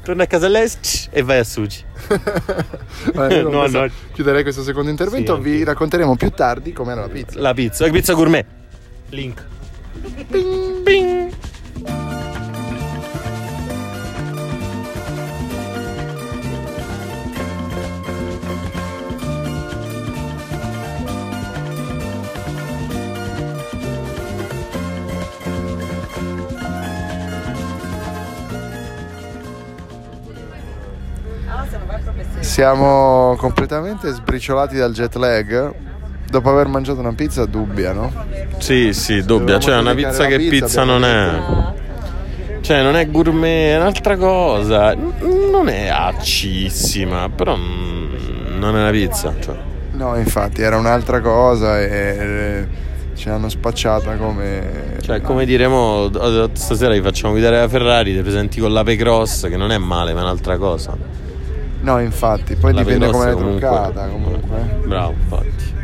[0.04, 0.24] torna...
[0.24, 1.82] a casa l'est e vai a Sugi.
[3.14, 3.90] Vabbè, No, penso- no.
[4.12, 5.64] Chiuderei questo secondo intervento, Sì, vi anche.
[5.64, 7.40] racconteremo più tardi com'era la pizza.
[7.40, 8.44] La pizza, la pizza gourmet.
[9.08, 9.42] Link.
[10.28, 11.32] Ping, ping.
[32.46, 35.74] Siamo completamente sbriciolati dal jet lag
[36.30, 38.10] dopo aver mangiato una pizza dubbia, no?
[38.58, 39.58] Sì, sì, dubbia.
[39.58, 41.42] Cioè, una pizza che pizza, pizza non è.
[42.60, 44.94] Cioè, non è gourmet, è un'altra cosa.
[44.94, 49.34] Non è accissima, però mm, non è una pizza.
[49.38, 49.56] Cioè.
[49.92, 52.66] No, infatti era un'altra cosa e eh,
[53.16, 54.96] ci hanno spacciata come...
[55.02, 56.10] Cioè, come diremo,
[56.54, 60.14] stasera vi facciamo guidare la Ferrari, ti presenti con l'ape cross, che non è male,
[60.14, 61.25] ma è un'altra cosa.
[61.86, 64.80] No, infatti, poi L'ape dipende come l'hai truccata comunque.
[64.86, 65.74] Bravo, infatti.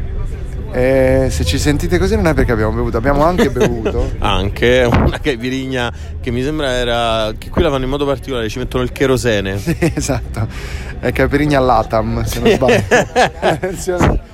[0.73, 4.11] E se ci sentite così non è perché abbiamo bevuto, abbiamo anche bevuto.
[4.19, 7.33] Anche una caipirinha che mi sembra era.
[7.39, 9.57] che qui la fanno in modo particolare, ci mettono il cherosene.
[9.59, 10.49] Sì, esatto,
[10.99, 14.21] è Capirigna Latam, se non sbaglio.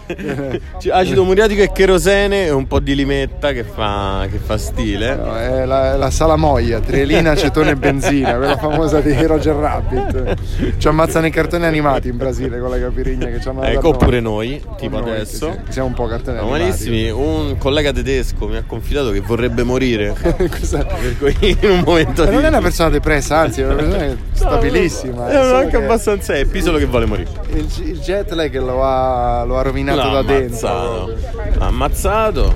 [0.91, 5.15] Acido muriatico e cherosene e un po' di limetta che fa, che fa stile.
[5.17, 10.77] No, è la, la salamoia, trielina, acetone e benzina, quella famosa di Roger Rabbit.
[10.79, 13.93] Ci ammazzano i cartoni animati in Brasile con la capirigna che ci dato Ecco, noi.
[13.93, 15.53] oppure noi, tipo Noi, adesso.
[15.67, 16.61] sì, siamo un po' cartoni animati.
[16.63, 17.11] malissimi.
[17.11, 20.15] Un collega tedesco mi ha confidato che vorrebbe morire.
[20.37, 20.85] Cos'è?
[20.85, 25.29] per cui in un momento non è una persona depressa, anzi, è una persona stabilissima.
[25.29, 26.35] È anche che abbastanza.
[26.35, 27.29] È Pisolo che vuole morire.
[27.53, 30.69] Il, il jet lag lo ha, lo ha rovinato L'ha da dentro.
[30.69, 31.15] ammazzato.
[31.59, 32.55] L'ha ammazzato.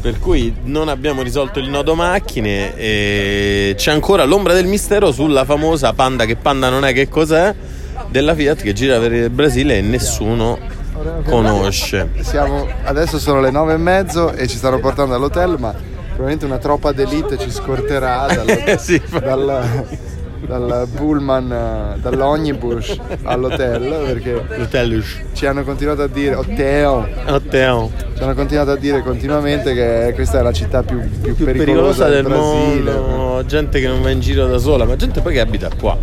[0.00, 5.44] Per cui non abbiamo risolto il nodo macchine e c'è ancora l'ombra del mistero sulla
[5.44, 7.52] famosa Panda che Panda non è che cos'è
[8.08, 10.56] della Fiat che gira per il Brasile e nessuno
[11.24, 12.10] conosce.
[12.20, 15.74] Siamo, adesso sono le nove e mezzo e ci stanno portando all'hotel, ma
[16.06, 19.00] probabilmente una troppa d'elite ci scorterà dal, Eh sì.
[19.20, 19.84] dal,
[20.46, 21.52] dal pullman,
[21.96, 27.90] eh, dall'omnibus all'hotel perché L'hotel ci hanno continuato a dire hotel, Otteo.
[28.16, 32.06] ci hanno continuato a dire continuamente che questa è la città più, più, più pericolosa,
[32.06, 32.92] pericolosa del Brasile.
[32.98, 35.96] mondo, gente che non va in giro da sola, ma gente poi che abita qua.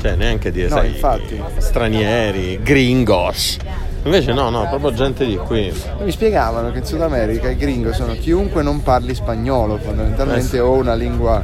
[0.00, 1.40] Cioè, neanche dire, No, infatti.
[1.58, 3.56] stranieri, gringos.
[4.04, 5.72] Invece no, no, proprio gente di qui.
[6.02, 10.48] Mi spiegavano che in Sud America i gringo sono chiunque non parli spagnolo fondamentalmente Eh
[10.50, 10.58] sì.
[10.58, 11.42] o una lingua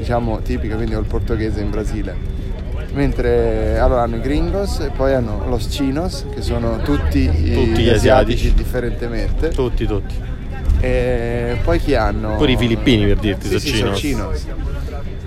[0.00, 2.38] diciamo tipica, quindi o il portoghese in Brasile.
[2.92, 7.88] Mentre allora hanno i gringos e poi hanno los chinos che sono tutti, Tutti gli
[7.88, 8.54] asiatici asiatici.
[8.54, 9.48] differentemente.
[9.50, 10.14] Tutti, tutti.
[10.80, 12.36] E poi chi hanno?
[12.36, 13.98] Pure i filippini, per dirti, sì, sì, chinos.
[14.00, 14.46] chinos.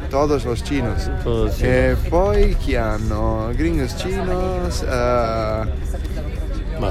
[0.09, 1.09] Todos los chinos.
[1.23, 1.71] Todos chinos.
[1.73, 3.49] E poi chi hanno?
[3.55, 4.81] Gringos chinos.
[4.81, 5.61] eh,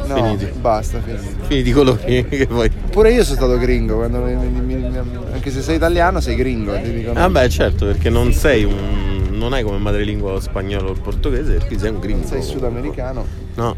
[0.01, 0.59] Ma no, finiti.
[0.59, 1.25] basta, finiti.
[1.47, 2.71] Finiti i colori che vuoi.
[2.91, 6.75] Pure io sono stato gringo, quando mi- mi- mi- anche se sei italiano sei gringo,
[6.77, 7.19] dicono.
[7.21, 9.29] Ah beh, certo, perché non sei un.
[9.33, 12.27] non hai come madrelingua lo spagnolo o il portoghese, perché sei un gringo.
[12.27, 13.27] sei sudamericano.
[13.55, 13.77] No.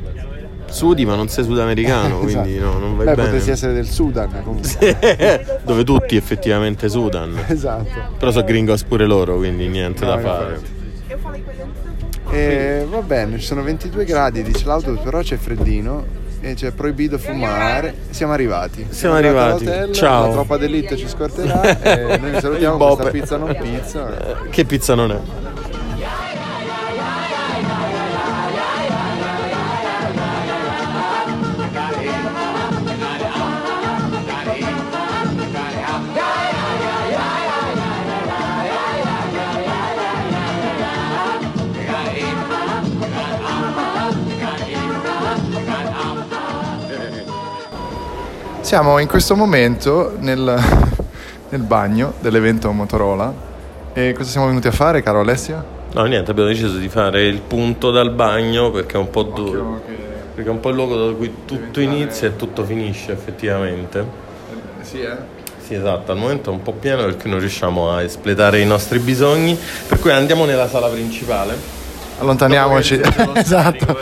[0.66, 2.72] Sudi, ma non sei sudamericano, quindi Esatto.
[2.72, 3.22] no, non vai Beh, bene.
[3.28, 5.60] potresti essere del Sudan comunque.
[5.62, 7.36] Dove tutti effettivamente sudano.
[7.46, 8.14] esatto.
[8.18, 10.60] Però sono gringos pure loro, quindi niente No, da fare.
[12.34, 16.04] E va bene, ci sono 22 gradi, dice l'autobus, però c'è freddino
[16.40, 17.94] e c'è proibito fumare.
[18.10, 18.86] Siamo arrivati.
[18.90, 19.68] Siamo arrivati arrivati.
[19.68, 20.26] all'hotel, Ciao.
[20.26, 24.08] La troppa d'elite ci scorterà e noi vi salutiamo questa pizza non pizza.
[24.44, 25.18] Eh, Che pizza non è?
[48.74, 50.60] Siamo in questo momento nel,
[51.48, 53.32] nel bagno dell'evento Motorola.
[53.92, 55.64] E cosa siamo venuti a fare, caro Alessio?
[55.92, 59.80] No, niente, abbiamo deciso di fare il punto dal bagno perché è un po' duro.
[60.34, 64.04] Perché è un po' il luogo da cui tutto inizia e tutto finisce effettivamente.
[64.80, 65.18] Sì, eh?
[65.64, 68.98] Sì, esatto, al momento è un po' pieno perché non riusciamo a espletare i nostri
[68.98, 69.56] bisogni,
[69.86, 71.56] per cui andiamo nella sala principale.
[72.18, 72.98] Allontaniamoci.
[72.98, 73.96] Che esatto.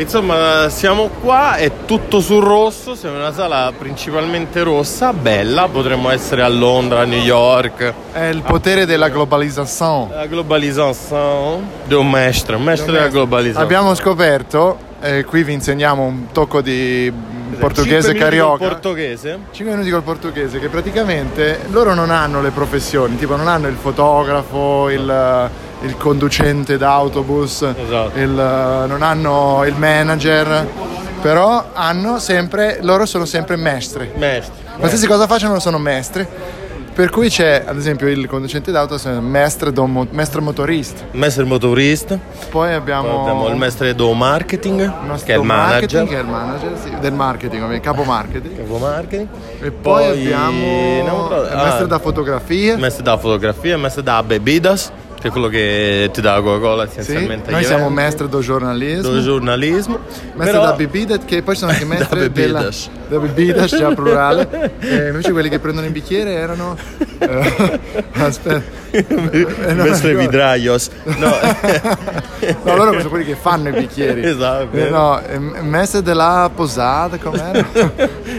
[0.00, 6.10] Insomma, siamo qua, è tutto sul rosso, siamo in una sala principalmente rossa, bella, potremmo
[6.10, 7.94] essere a Londra, a New York.
[8.12, 10.14] È il potere della globalizzazione.
[10.14, 13.64] La globalizzazione di un maestro, un maestro della globalizzazione.
[13.64, 17.12] Abbiamo scoperto, e qui vi insegniamo un tocco di
[17.58, 18.58] portoghese carioca.
[18.58, 19.38] col portoghese?
[19.50, 23.76] 5 minuti col portoghese che praticamente loro non hanno le professioni, tipo non hanno il
[23.76, 25.50] fotografo, il,
[25.82, 28.18] il conducente d'autobus, Esatto.
[28.18, 30.66] il, non hanno il manager,
[31.20, 34.12] però hanno sempre, loro sono sempre mestre.
[34.16, 34.54] Maestro.
[34.78, 36.56] Qualsiasi cosa facciano sono mestre.
[36.98, 41.04] Per cui c'è ad esempio il conducente d'auto, mestre, do, mestre motorista.
[41.12, 42.18] Maestro motorista,
[42.50, 46.08] Poi abbiamo, poi abbiamo il maestro do marketing, che è il manager.
[46.08, 48.56] che è il manager sì, del marketing, capo marketing.
[48.56, 49.28] Capo marketing.
[49.60, 52.72] E poi, abbiamo no, però- il mestre ah, da fotografia.
[52.72, 54.90] il maestro da fotografia, il maestro da bebidas,
[55.26, 57.50] è quello che ti dà la Coca-Cola Sì, essenzialmente.
[57.50, 59.98] noi agli siamo eventi, mestre do giornalismo, do giornalismo.
[60.34, 62.68] mestre però- da bebidas, che poi sono anche Da mestre della,
[63.08, 64.72] da bebidas, già plurale.
[64.80, 66.76] E invece quelli che prendono il bicchiere erano...
[67.18, 67.80] eh,
[68.14, 68.76] aspetta.
[68.90, 69.04] Eh,
[69.74, 70.20] no, Mestre no.
[70.20, 70.90] vidraios.
[71.04, 71.30] No.
[72.62, 74.24] No, loro sono quelli che fanno i bicchieri.
[74.24, 77.64] Esatto, Eh, no, eh, mestre della posata, com'era?
[77.72, 77.92] so,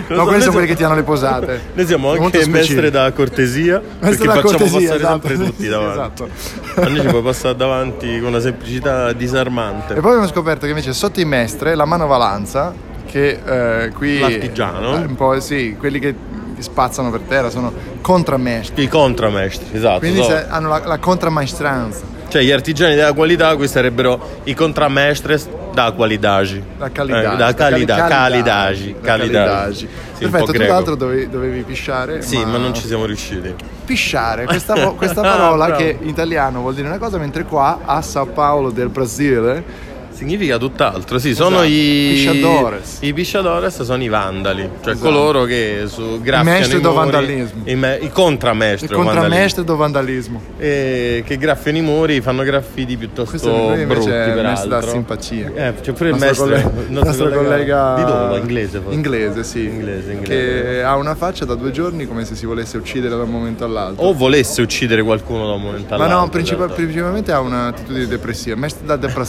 [0.07, 1.59] no, noi quelli sono quelli che ti hanno le posate.
[1.73, 5.27] Noi siamo anche mestre da cortesia, Mestre perché da facciamo cortesia, passare esatto.
[5.27, 6.23] sempre tutti davanti.
[6.23, 6.81] esatto.
[6.81, 9.93] A noi ci puoi passare davanti con una semplicità disarmante.
[9.95, 12.73] E poi abbiamo scoperto che invece sotto i mestre la manovalanza,
[13.09, 13.39] che
[13.85, 14.19] eh, qui...
[14.19, 14.95] L'artigiano.
[14.95, 16.13] eh, Un po' sì, quelli che
[16.59, 18.83] spazzano per terra sono contramestri.
[18.83, 19.99] I contramestri, esatto.
[19.99, 20.37] Quindi so.
[20.49, 26.61] hanno la, la contramaestranza, Cioè gli artigiani della qualità, qui sarebbero i contramestres da qualitagi.
[26.77, 27.33] la calidade.
[27.33, 28.95] Eh, da calida, cali- calidagi.
[29.01, 29.87] calidagi.
[30.13, 30.73] Sì, Perfetto, tu greco.
[30.73, 32.21] l'altro dovevi, dovevi pisciare.
[32.21, 33.53] Sì, ma non ci siamo riusciti.
[33.85, 35.81] Pisciare, questa, questa parola Bravo.
[35.81, 39.87] che in italiano vuol dire una cosa, mentre qua a Sao Paolo del Brasile
[40.19, 41.69] Significa tutt'altro, sì, sono Esatto.
[41.69, 42.97] i Pisciadores.
[42.99, 45.09] I pisciadores sono i vandali, cioè Esatto.
[45.09, 47.61] coloro che su graffiano Mestri i do muri, vandalismo.
[47.63, 49.63] i, me- i contramestri vandalismo.
[49.63, 50.41] do vandalismo.
[50.57, 54.67] E che graffiano i muri, fanno graffiti piuttosto Questo brutti è peraltro.
[54.67, 55.51] da simpatia.
[55.55, 58.37] Eh, c'è pure il Nostro mestre, colle- il nostro, collega, di dove?
[58.39, 58.95] Inglese forse.
[58.95, 59.63] Inglese, sì.
[59.63, 60.61] Inglese, inglese.
[60.73, 63.63] Che ha una faccia da due giorni come se si volesse uccidere da un momento
[63.63, 64.03] all'altro.
[64.05, 66.17] O volesse uccidere qualcuno da un momento Ma all'altro.
[66.39, 66.73] no, in realtà.
[66.75, 69.27] principalmente ha un'attitudine depressiva, mestre da depressione.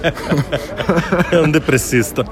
[1.30, 2.24] è un depressista.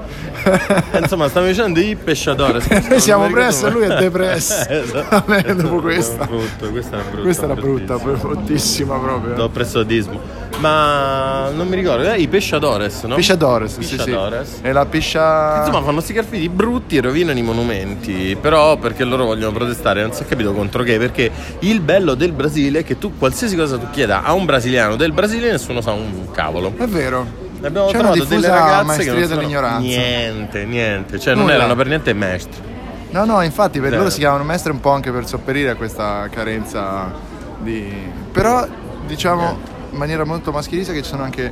[0.99, 2.67] Insomma, stiamo dicendo i pesciadores.
[2.87, 4.65] Noi siamo presso e lui è depresso.
[4.77, 5.05] Esatto.
[5.25, 6.25] Vabbè, dopo questa.
[6.25, 7.21] Brutto, questa era brutta.
[7.21, 8.97] Questa era brutta, bruttissima.
[8.97, 9.33] proprio.
[9.33, 10.45] Do pressadismo.
[10.59, 13.15] Ma non mi ricordo, eh, i pesciadores, no?
[13.15, 13.95] Pisciadores, sì, sì.
[13.95, 14.59] Pisciadores.
[14.61, 15.59] E la piscia...
[15.59, 18.35] Insomma, fanno sti graffiti brutti e rovinano i monumenti.
[18.39, 20.97] Però perché loro vogliono protestare, non si è capito contro che.
[20.97, 24.95] Perché il bello del Brasile è che tu, qualsiasi cosa tu chieda a un brasiliano
[24.95, 26.73] del Brasile, nessuno sa un cavolo.
[26.77, 27.45] È vero.
[27.61, 29.79] Abbiamo C'è trovato delle ragazze che non sanno dell'ignoranza.
[29.79, 31.19] Niente, niente.
[31.19, 31.55] Cioè, non Nulla.
[31.55, 32.61] erano per niente maestri.
[33.09, 34.01] No, no, infatti per Zero.
[34.01, 37.11] loro si chiamano mestre un po' anche per sopperire a questa carenza
[37.59, 37.91] di...
[38.31, 38.67] Però
[39.05, 39.57] diciamo
[39.91, 41.51] in maniera molto maschilista che ci sono anche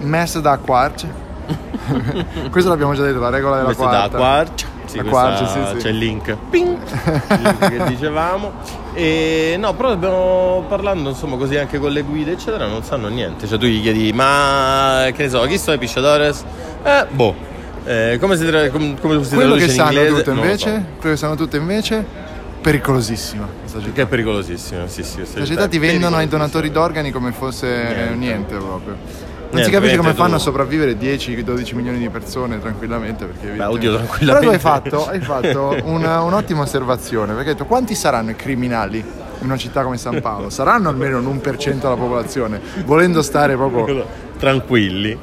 [0.00, 1.08] mestre da quarce.
[2.50, 4.16] Questo l'abbiamo già detto, la regola della Questa è da quarta.
[4.16, 4.66] Quarcia.
[4.84, 5.76] Sì, La questa- sì, sì.
[5.82, 6.36] C'è il link.
[6.50, 6.78] Ping!
[7.28, 8.52] Il link che dicevamo.
[8.94, 13.46] E no, però abbiamo parlando insomma così anche con le guide, eccetera, non sanno niente.
[13.46, 16.44] Cioè tu gli chiedi, ma che ne so, chi sono i pisciadores?
[16.84, 17.34] Eh, boh.
[17.84, 20.14] Eh, come si, tra- com- come si Quello traduce che in sanno inglese?
[20.14, 20.84] tutto Non lo invece, so.
[21.00, 22.04] quello che sanno tutto invece,
[22.60, 23.92] pericolosissima questa città.
[23.92, 25.16] Che è pericolosissimo, sì, sì.
[25.16, 28.54] Questa città ti vendono ai donatori d'organi come fosse niente, Niente.
[28.56, 28.96] proprio.
[29.52, 33.26] Non Niente, si capisce come veramente fanno a tu- sopravvivere 10-12 milioni di persone tranquillamente.
[33.26, 34.24] Perché Beh, oddio, tranquillamente.
[34.26, 38.36] Però tu hai fatto, hai fatto una- un'ottima osservazione, perché hai detto quanti saranno i
[38.36, 40.48] criminali in una città come San Paolo?
[40.48, 44.06] Saranno almeno un 1% della popolazione, volendo stare proprio...
[44.38, 45.18] Tranquilli.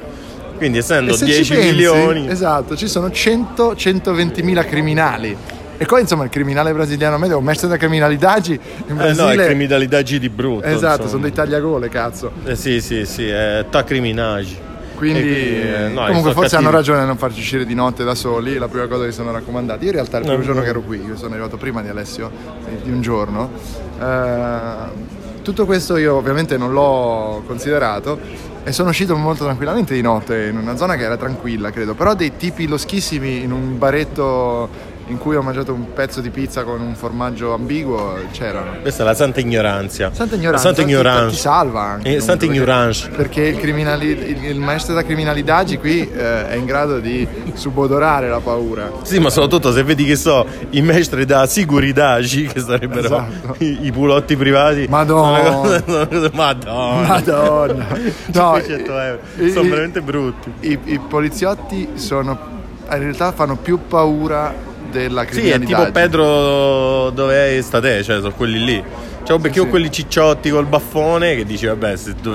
[0.56, 2.28] Quindi essendo E se 10 ci pensi, milioni...
[2.28, 5.36] Esatto, ci sono 100-120 mila criminali.
[5.82, 9.44] E qua insomma il criminale brasiliano medio un mestre da criminalidadi in Eh, no, Brasile.
[9.44, 10.66] è criminalità di brutto.
[10.66, 11.08] esatto, insomma.
[11.08, 12.32] sono dei tagliagole, cazzo.
[12.44, 14.58] Eh, sì, sì, sì, è ta criminagi.
[14.94, 15.22] Quindi,
[15.62, 16.70] eh, no, comunque forse hanno cattivi.
[16.88, 19.84] ragione a non farci uscire di notte da soli, la prima cosa che sono raccomandati.
[19.84, 20.64] Io in realtà il primo No, giorno no.
[20.64, 22.30] che ero qui, io sono arrivato prima di Alessio,
[22.68, 23.50] eh, di un giorno,
[23.98, 28.18] eh, tutto questo io ovviamente non l'ho considerato
[28.62, 32.12] e sono uscito molto tranquillamente di notte in una zona che era tranquilla, credo, però
[32.14, 34.68] dei tipi loschissimi in un baretto
[35.10, 38.76] in cui ho mangiato un pezzo di pizza con un formaggio ambiguo, c'erano.
[38.80, 40.10] Questa è la santa ignoranza.
[40.14, 41.28] Santa ignoranza, Santa ti- ignoranza.
[41.30, 43.08] ti salva anche, Eh, santa ignoranza.
[43.08, 48.28] Perché il, criminali- il- il maestro da criminalidade qui eh, è in grado di subodorare
[48.28, 48.90] la paura.
[49.02, 53.54] Sì, ma soprattutto se vedi che so, i maestri da siguridagi, che sarebbero Esatto.
[53.58, 54.86] i, i pulotti privati.
[54.88, 55.82] Madonna.
[56.08, 57.06] Cosa- Madonna.
[57.08, 57.86] Madonna!
[58.32, 59.18] No, 500 euro.
[59.38, 60.52] i- Sono i- veramente brutti.
[60.60, 62.58] I, i poliziotti sono
[62.92, 64.52] in realtà fanno più paura
[64.90, 65.76] della Sì, è criminalità.
[65.78, 68.82] tipo Pedro dove è state, cioè sono quelli lì.
[69.24, 69.68] Cioè, perché Sì, ho sì.
[69.70, 72.32] quelli cicciotti col baffone che dici, vabbè, se, tu-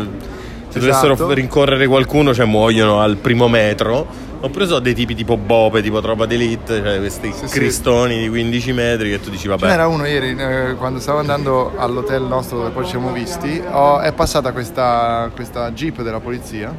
[0.70, 1.08] se Esatto.
[1.08, 4.24] dovessero rincorrere qualcuno, cioè muoiono al primo metro.
[4.42, 8.74] Oppure so dei tipi tipo Bope, tipo Tropa d'Elite, cioè questi Sì, cristoni di 15
[8.74, 9.66] metri che tu dici, Ce vabbè.
[9.68, 14.00] n'era uno ieri eh, quando stavo andando all'hotel nostro dove poi ci siamo visti, ho-
[14.02, 16.72] è passata questa, questa jeep della polizia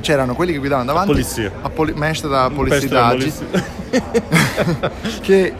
[0.00, 1.50] c'erano quelli che guidavano davanti polizia.
[1.62, 3.46] a poli- pezzo della polizia polizia.
[5.20, 5.54] che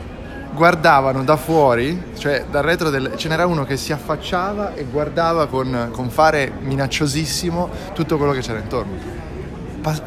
[0.53, 3.13] guardavano da fuori, cioè dal retro del...
[3.17, 8.41] ce n'era uno che si affacciava e guardava con, con fare minacciosissimo tutto quello che
[8.41, 8.93] c'era intorno.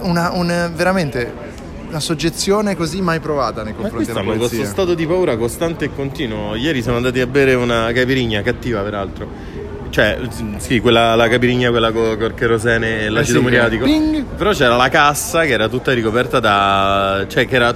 [0.02, 1.52] Una, un- veramente
[1.88, 4.48] una soggezione così mai provata nei confronti della polizia.
[4.48, 6.56] questo stato di paura costante e continuo.
[6.56, 9.28] Ieri siamo andati a bere una capirigna cattiva, peraltro.
[9.94, 10.18] Cioè,
[10.58, 13.86] sì, quella, la capirigna, quella con col kerosene e l'acido Eh sì, muriatico.
[13.86, 14.24] ping.
[14.36, 17.24] Però c'era la cassa che era tutta ricoperta da.
[17.28, 17.72] cioè, che era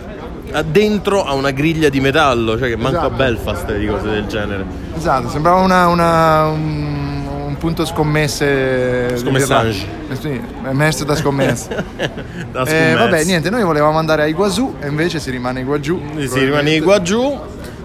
[0.51, 2.57] a- dentro a una griglia di metallo.
[2.57, 3.15] Cioè, che manco a Esatto.
[3.15, 4.65] Belfast di cose del genere.
[4.97, 9.15] Esatto, sembrava una, una- un, un punto scommesse.
[9.17, 9.85] Scommessage.
[10.09, 11.85] Eh sì, è messo da scommesse.
[12.51, 16.01] Da Eh, vabbè, niente, noi volevamo andare a Iguazú e invece si rimane giù.
[16.27, 17.39] Si rimane giù.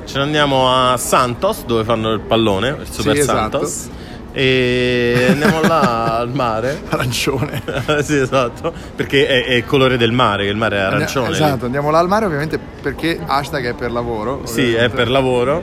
[0.04, 3.36] Ce ne andiamo a Santos dove fanno il pallone, il Super esatto.
[3.66, 3.88] Santos.
[4.32, 6.80] E andiamo là al mare.
[6.88, 7.62] Arancione.
[8.02, 8.72] sì, esatto.
[8.96, 11.28] Perché è, è il colore del mare, il mare è arancione.
[11.28, 11.34] lì.
[11.34, 14.42] Esatto, andiamo là al mare ovviamente perché hashtag è per lavoro.
[14.44, 14.96] Sì, è ovviamente.
[14.96, 15.62] per lavoro.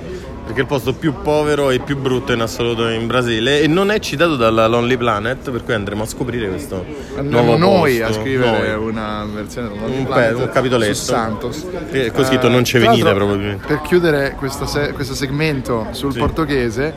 [0.50, 3.62] Perché è il posto più povero e più brutto in assoluto in Brasile.
[3.62, 6.84] E non è citato dalla Lonely Planet, per cui andremo a scoprire questo
[7.18, 8.18] Andiamo noi posto.
[8.20, 8.88] a scrivere Noi.
[8.90, 10.94] una versione del Un, Planet un capitoletto.
[10.96, 11.66] su Santos.
[11.92, 13.68] Che con scritto non ci tra venite l'altro, probabilmente.
[13.68, 16.18] Per chiudere questo, se- questo segmento sul Sì.
[16.18, 16.94] portoghese,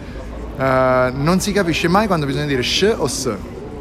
[0.58, 3.34] eh, non si capisce mai quando bisogna dire sh o s.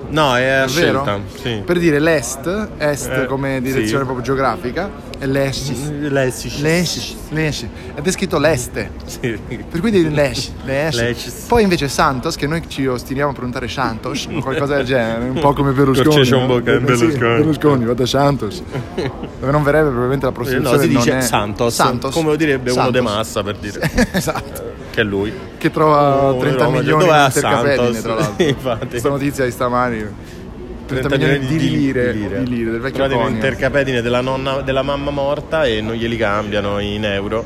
[0.10, 1.04] No, è È vero?
[1.04, 1.20] scelta.
[1.42, 1.62] Sì.
[1.66, 4.04] Per dire l'est, est Eh, come direzione sì.
[4.04, 5.26] proprio geografica, è.
[5.26, 7.66] L'estis, l'estis.
[7.96, 8.92] Ed è scritto l'este.
[9.06, 9.40] Sì.
[9.48, 9.92] Per cui.
[10.12, 11.46] L'estis.
[11.48, 15.40] Poi invece Santos, che noi ci ostiniamo a pronunciare Santos o qualcosa del genere, un
[15.40, 16.10] po' come Berlusconi.
[16.10, 16.48] Corceccia un no?
[16.58, 17.36] bocca in Eh, sì, Berlusconi.
[17.38, 18.64] Berlusconi, vada Santos.
[19.40, 20.76] Dove non verrebbe probabilmente la Eh, prostituzione.
[20.76, 22.14] No, si dice Santos, Santos.
[22.14, 22.94] come lo direbbe uno Santos.
[22.94, 23.80] de massa per dire
[24.12, 24.70] esatto.
[24.92, 25.34] Che è lui.
[25.58, 27.40] Che trova Oh, 30 Roma, milioni di Santos?
[28.02, 28.44] tra l'altro.
[28.44, 28.88] Infatti.
[28.88, 30.06] Questa notizia di stamani.
[30.86, 33.30] 30 milioni di lire, di lire, del vecchio Trovate conio.
[33.30, 37.44] l'intercapedine della, nonna, della mamma morta e non glieli cambiano in euro.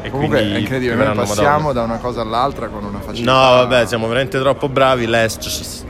[0.00, 1.72] E Comunque è incredibile, noi passiamo Madonna.
[1.72, 3.30] da una cosa all'altra con una facilità.
[3.32, 5.06] No, vabbè, siamo veramente troppo bravi.
[5.06, 5.84] L'est.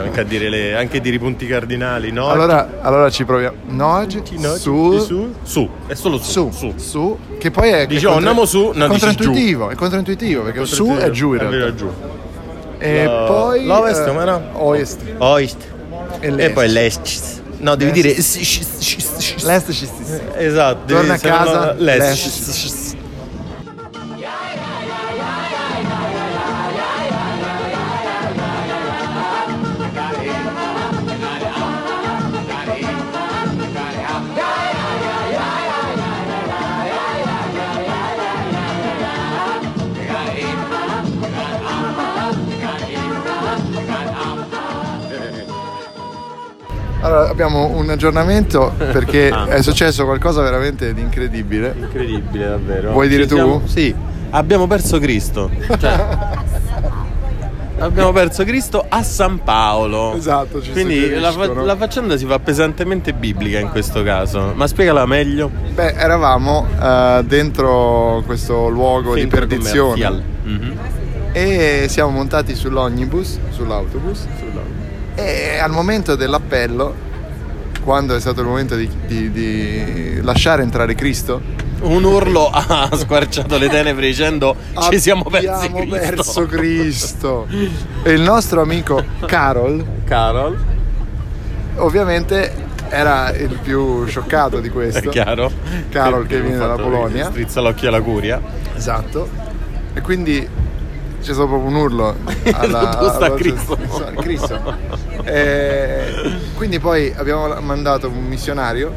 [0.00, 2.10] Anche a dire le, anche dire i punti cardinali.
[2.12, 3.56] No, Allora, allora ci proviamo.
[3.68, 6.72] Noj, no, su, su, su, è solo su, su.
[6.76, 10.64] su, che poi è Dici, è oh, contra- andiamo su, no, controintuitivo, è controintuitivo perché
[10.66, 11.66] su è giù in realtà.
[11.66, 11.90] è giù.
[12.78, 14.50] E La- poi l'ovest, eh, com'era?
[14.52, 15.56] Ovest Oist.
[16.20, 16.52] e E l'est.
[16.52, 17.40] poi l'est.
[17.58, 18.14] No, devi dire.
[18.14, 19.70] L'est.
[20.36, 22.85] Esatto, Torna a no- casa, l'est.
[47.06, 49.46] Allora, abbiamo un aggiornamento perché Ah.
[49.46, 51.74] è successo qualcosa veramente di incredibile.
[51.78, 52.90] Incredibile, davvero.
[52.92, 53.34] Vuoi dire Ci tu?
[53.36, 53.94] siamo- Sì,
[54.30, 55.48] abbiamo perso Cristo.
[55.78, 56.06] Cioè,
[57.78, 60.14] abbiamo perso Cristo a San Paolo.
[60.16, 64.52] Esatto, ci Quindi la, fa- la faccenda si fa pesantemente biblica in questo caso.
[64.54, 65.48] Ma spiegala meglio.
[65.74, 70.22] Beh, eravamo eh, dentro questo luogo di Centro perdizione.
[70.42, 70.72] Mhm.
[71.32, 74.26] e siamo montati sull'omnibus, sull'autobus
[75.16, 76.94] e al momento dell'appello,
[77.82, 81.40] quando è stato il momento di, di- di lasciare entrare Cristo,
[81.80, 84.56] Un urlo ha squarciato le tenebre dicendo
[84.90, 85.96] ci siamo persi Cristo.
[85.96, 87.46] perso Cristo.
[88.02, 90.56] E il nostro amico Carol Carol,
[91.76, 95.10] ovviamente era il più scioccato di è questo.
[95.10, 95.50] chiaro.
[95.90, 97.26] Carol che viene ha dalla Polonia.
[97.26, 98.40] Strizza l'occhio alla curia.
[98.74, 99.28] Esatto.
[99.92, 100.48] E quindi
[101.26, 102.14] c'è stato proprio un urlo
[102.52, 103.76] alla, Dove sta alla- Cristo?
[104.16, 104.74] Cristo.
[105.24, 108.92] E quindi poi abbiamo mandato un missionario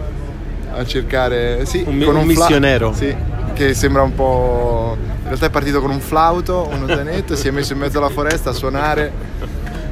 [0.72, 2.94] a cercare sì, Un con un fla- missionero.
[2.94, 3.14] sì,
[3.54, 4.96] che sembra un po'...
[5.22, 8.10] In realtà è partito con un flauto, uno zainetto, si è messo in mezzo alla
[8.10, 9.12] foresta a suonare.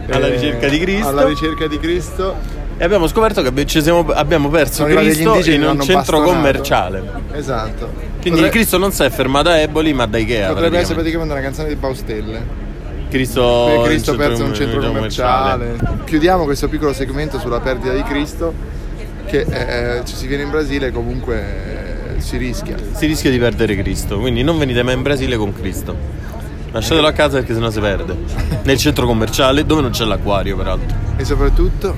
[0.09, 1.07] Alla eh, ricerca di Cristo.
[1.07, 2.35] Alla ricerca di Cristo.
[2.79, 7.03] E abbiamo scoperto che ci siamo- abbiamo perso Sono Cristo in un centro commerciale.
[7.33, 7.91] Esatto.
[8.21, 10.49] Quindi Potre- Cristo non si è fermato a Eboli, ma da Ikea.
[10.53, 11.33] Potrebbe essere praticamente.
[11.33, 12.65] una canzone di Baustelle.
[13.09, 15.75] Cristo, Per in Cristo perso un centro commerciale.
[16.05, 18.53] Chiudiamo questo piccolo segmento sulla perdita di Cristo
[19.25, 22.75] che eh, ci si viene in Brasile comunque eh, si rischia.
[22.93, 25.95] Si rischia di perdere Cristo, quindi non venite mai in Brasile con Cristo.
[26.71, 28.15] Lasciatelo a casa perché sennò si perde.
[28.63, 30.95] Nel centro commerciale dove non c'è l'acquario, peraltro.
[31.15, 31.95] E soprattutto,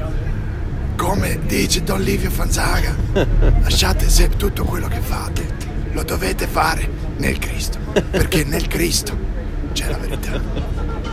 [0.99, 2.93] come dice Don Livio Fanzaga,
[3.63, 5.47] lasciate se tutto quello che fate,
[5.93, 7.77] lo dovete fare nel Cristo,
[8.11, 9.17] perché nel Cristo
[9.71, 11.08] c'è la verità.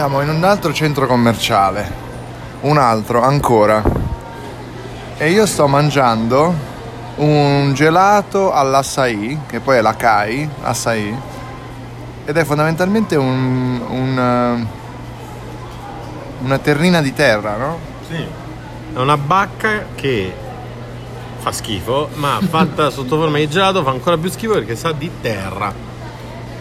[0.00, 1.92] Siamo in un altro centro commerciale,
[2.60, 3.82] un altro ancora.
[5.18, 6.54] E io sto mangiando
[7.16, 11.14] un gelato all'açaí, che poi è la Kai, açaí,
[12.24, 14.66] ed è fondamentalmente un, un, eh,
[16.44, 17.78] una terrina di terra, no?
[18.08, 18.24] Sì.
[18.94, 20.34] È una bacca che
[21.40, 25.10] fa schifo, ma fatta sotto forma di gelato fa ancora più schifo perché sa di
[25.20, 25.70] terra.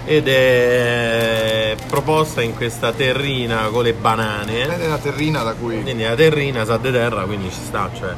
[0.03, 4.63] Ed è proposta in questa terrina con le banane.
[4.63, 5.81] Ed è una terrina da cui...
[5.81, 8.13] Quindi la terrina sa di terra, quindi ci sta, cioè.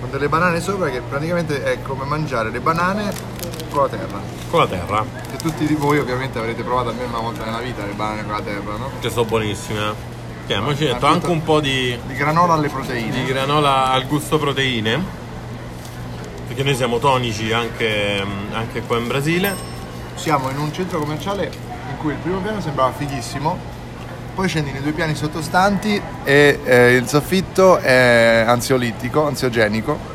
[0.00, 3.12] con delle banane sopra che praticamente è come mangiare le banane
[3.70, 4.20] con la terra.
[4.50, 5.04] Con la terra.
[5.30, 8.32] Che tutti di voi ovviamente avrete provato almeno una volta nella vita le banane con
[8.32, 8.90] la terra, no?
[9.00, 10.12] Che sono buonissime.
[10.46, 13.10] Che mo ci metto Ah, anche un po' di, Di granola alle proteine.
[13.14, 15.22] di granola al gusto proteine.
[16.46, 18.22] Perché noi siamo tonici anche,
[18.52, 19.72] anche qua in Brasile.
[20.14, 21.50] Siamo in un centro commerciale
[22.04, 23.56] cui il primo piano sembrava fighissimo,
[24.34, 30.12] poi scendi nei due piani sottostanti e eh, il soffitto è ansiolitico, ansiogenico.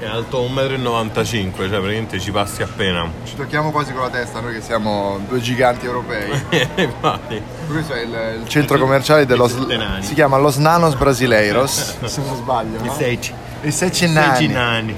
[0.00, 3.08] È alto 1,95 m, cioè praticamente ci passi appena.
[3.22, 6.30] Ci tocchiamo quasi con la testa noi che siamo due giganti europei.
[6.74, 7.40] Infatti.
[7.68, 10.02] Questo è il, il centro commerciale dello nani.
[10.02, 12.82] si chiama Los Nanos Brasileiros, se non sbaglio.
[12.82, 12.92] I No?
[12.92, 13.32] seci.
[13.62, 14.48] I seci Seci nani.
[14.48, 14.96] nani.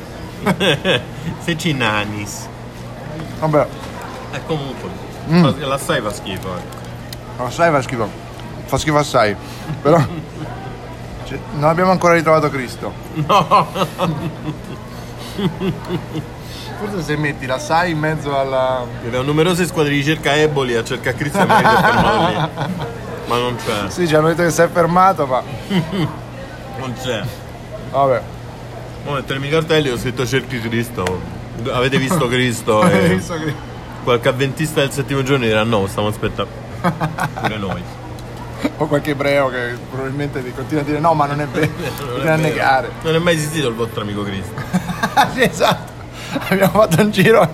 [1.44, 2.46] Seci nanis.
[3.38, 3.66] Vabbè,
[4.32, 4.88] E comunque,
[5.31, 5.61] Mm.
[5.68, 6.49] l'assai fa schifo.
[6.57, 7.45] ecco.
[7.45, 8.09] assai fa schifo.
[8.66, 9.37] Fa schifo assai.
[9.83, 9.97] Però
[11.26, 12.93] cioè, non abbiamo ancora ritrovato Cristo.
[13.14, 13.66] No!
[16.78, 18.85] Forse se metti l'assai in mezzo alla.
[19.05, 22.72] Abbiamo numerose squadre di ricerca Eboli a cercare Cristo e magari si è fermato lì.
[23.26, 25.43] Ma non c'è, Sì, ci hanno detto che si è fermato, ma.
[26.78, 27.22] non c'è.
[27.91, 28.22] Vabbè.
[29.05, 31.05] Mo mettermi i cartelli ho scritto cerchi Cristo.
[31.70, 32.81] Avete visto Cristo?
[32.83, 33.55] Hai E visto che-
[34.03, 36.51] qualche avventista del settimo giorno dirà no, stiamo aspettando.
[37.40, 37.82] Pure noi.
[38.76, 41.70] O qualche ebreo che probabilmente ti continua a dire no, ma non è vero.
[42.16, 42.36] Non vero.
[42.36, 42.90] negare.
[43.03, 44.53] Non è mai esistito il vostro amico Cristo.
[45.32, 45.92] sì, esatto.
[46.48, 47.48] Abbiamo fatto un giro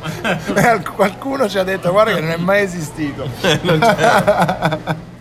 [0.94, 3.28] qualcuno ci ha detto guarda che non è mai esistito.
[3.62, 5.14] non c'è.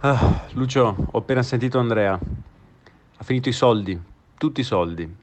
[0.00, 2.12] Ah, Lucio, ho appena sentito Andrea.
[2.12, 3.98] Ha finito i soldi,
[4.36, 5.16] tutti i soldi.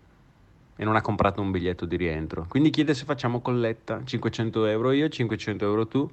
[0.76, 2.45] E non ha comprato un biglietto di rientro.
[2.49, 4.01] Quindi chiede se facciamo colletta.
[4.03, 6.09] 500 euro io, 500 euro tu.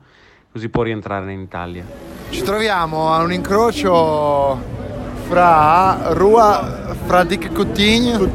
[0.52, 1.84] Così può rientrare in Italia.
[2.28, 4.58] Ci troviamo a un incrocio
[5.28, 8.30] fra Rua Fradic Coutinho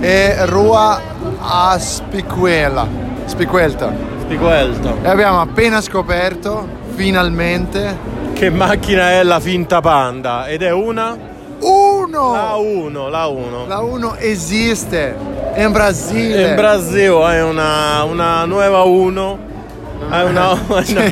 [0.00, 1.00] e Rua
[1.38, 2.88] Aspiquela.
[3.26, 3.94] Spiquelta.
[4.22, 4.96] Spiquelto.
[5.02, 8.11] E abbiamo appena scoperto, finalmente,
[8.42, 10.46] Che macchina è la finta panda?
[10.48, 11.16] Ed è una?
[11.60, 12.32] uno!
[12.32, 13.66] La 1, la 1.
[13.68, 15.14] La 1 esiste,
[15.52, 16.48] è in Brasile.
[16.48, 19.38] In Brasile è una, una nuova 1
[20.08, 21.02] Ah, no, Sì, no.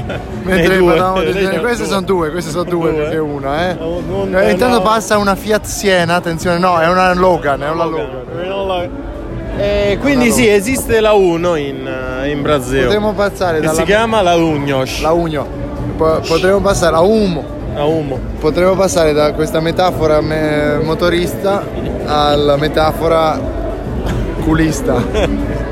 [0.42, 0.86] mentre Ne due.
[0.88, 1.50] parlavamo Ne genere.
[1.50, 1.60] due.
[1.60, 3.00] queste sono due, queste sono due, Due.
[3.00, 3.74] perché una, eh.
[3.74, 4.82] No, non- Eh, intanto no.
[4.82, 8.08] passa una Fiat Siena, attenzione, no, è una Logan, è una Logan.
[9.56, 12.82] Eh, quindi sì, esiste la 1 in, eh, in Brasile.
[12.86, 15.00] Potremmo passare dalla si chiama la Unhos.
[15.00, 15.59] la Ugno.
[16.00, 17.44] Po- potremmo passare a Umo.
[17.74, 18.18] La Umo.
[18.40, 21.62] Potremmo passare da questa metafora me- motorista
[22.06, 23.38] alla metafora
[24.42, 24.94] culista.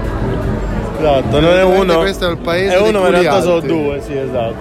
[1.00, 1.98] Esatto, non è uno.
[1.98, 4.56] questo è il paese È uno, ma in realtà sono due, sì, esatto.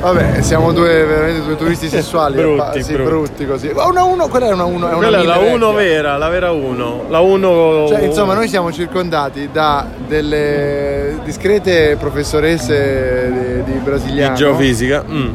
[0.00, 2.36] Vabbè, siamo due veramente due turisti sessuali.
[2.36, 3.10] Brutti, sì, brutti.
[3.10, 3.68] brutti così.
[3.74, 5.88] Ma una 1, quella è una 1, è una Quella è la mille 1 vecchia.
[5.92, 7.04] vera, la vera 1.
[7.08, 7.86] La 1.
[7.88, 14.32] Cioè, insomma, noi siamo circondati da delle discrete professoresse di, di brasiliano.
[14.34, 15.04] di geofisica.
[15.06, 15.28] Mm.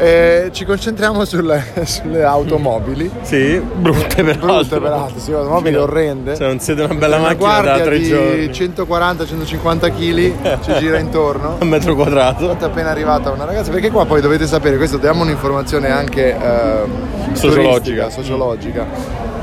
[0.00, 3.10] E ci concentriamo sulle, sulle automobili.
[3.22, 4.46] Sì, brutte peraltro.
[4.46, 5.80] Brutte peraltro, sì, automobili Sì.
[5.80, 6.34] orrende.
[6.36, 8.46] Se non siete una bella Una macchina da tre di giorni.
[8.46, 11.58] 140-150 kg ci gira intorno.
[11.60, 12.50] Un metro quadrato.
[12.58, 17.34] È appena arrivata una ragazza, perché qua poi dovete sapere, questo diamo un'informazione anche ehm,
[17.34, 18.08] Sociologica.
[18.10, 18.86] sociologica.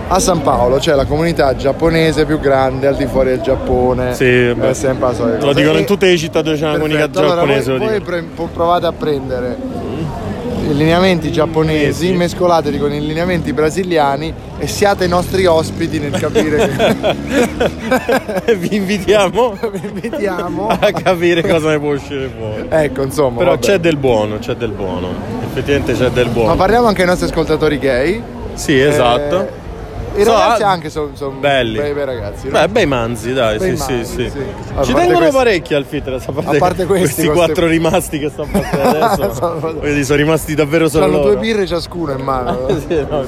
[0.09, 4.13] A San Paolo c'è la comunità giapponese più grande al di fuori del Giappone.
[4.15, 4.69] Sì, beh.
[4.69, 7.33] è sempre la solita Lo dicono in tutte le città dove c'è una comunità allora
[7.35, 7.77] giapponese.
[7.77, 9.57] voi, voi pre- provate a prendere
[10.73, 16.69] lineamenti giapponesi, mescolateli con i lineamenti brasiliani e siate i nostri ospiti nel capire
[18.45, 20.67] che Vi invitiamo vi invitiamo.
[20.67, 22.65] a capire cosa ne può uscire fuori.
[22.69, 23.37] Ecco, insomma.
[23.37, 23.61] Però vabbè.
[23.61, 25.09] c'è del buono, c'è del buono.
[25.45, 26.55] Effettivamente c'è del Ma buono.
[26.55, 28.21] parliamo anche ai nostri ascoltatori gay.
[28.53, 29.41] Sì, esatto.
[29.41, 29.47] Eh,
[30.17, 31.09] I So, ragazzi ah, anche sono
[31.39, 31.77] belli.
[31.77, 32.45] bei, bei ragazzi.
[32.47, 32.51] no?
[32.59, 34.29] Beh, bei manzi, dai, Bei sì, sì, manzi, sì.
[34.29, 34.43] sì.
[34.75, 38.19] A Ci tengono questi- parecchi al fitness, a parte, A parte questi, questi quattro rimasti
[38.19, 39.33] che stanno passando adesso.
[40.03, 42.65] Sono- rimasti davvero solo Hanno due birre ciascuno in mano.
[42.87, 43.25] Sì, no,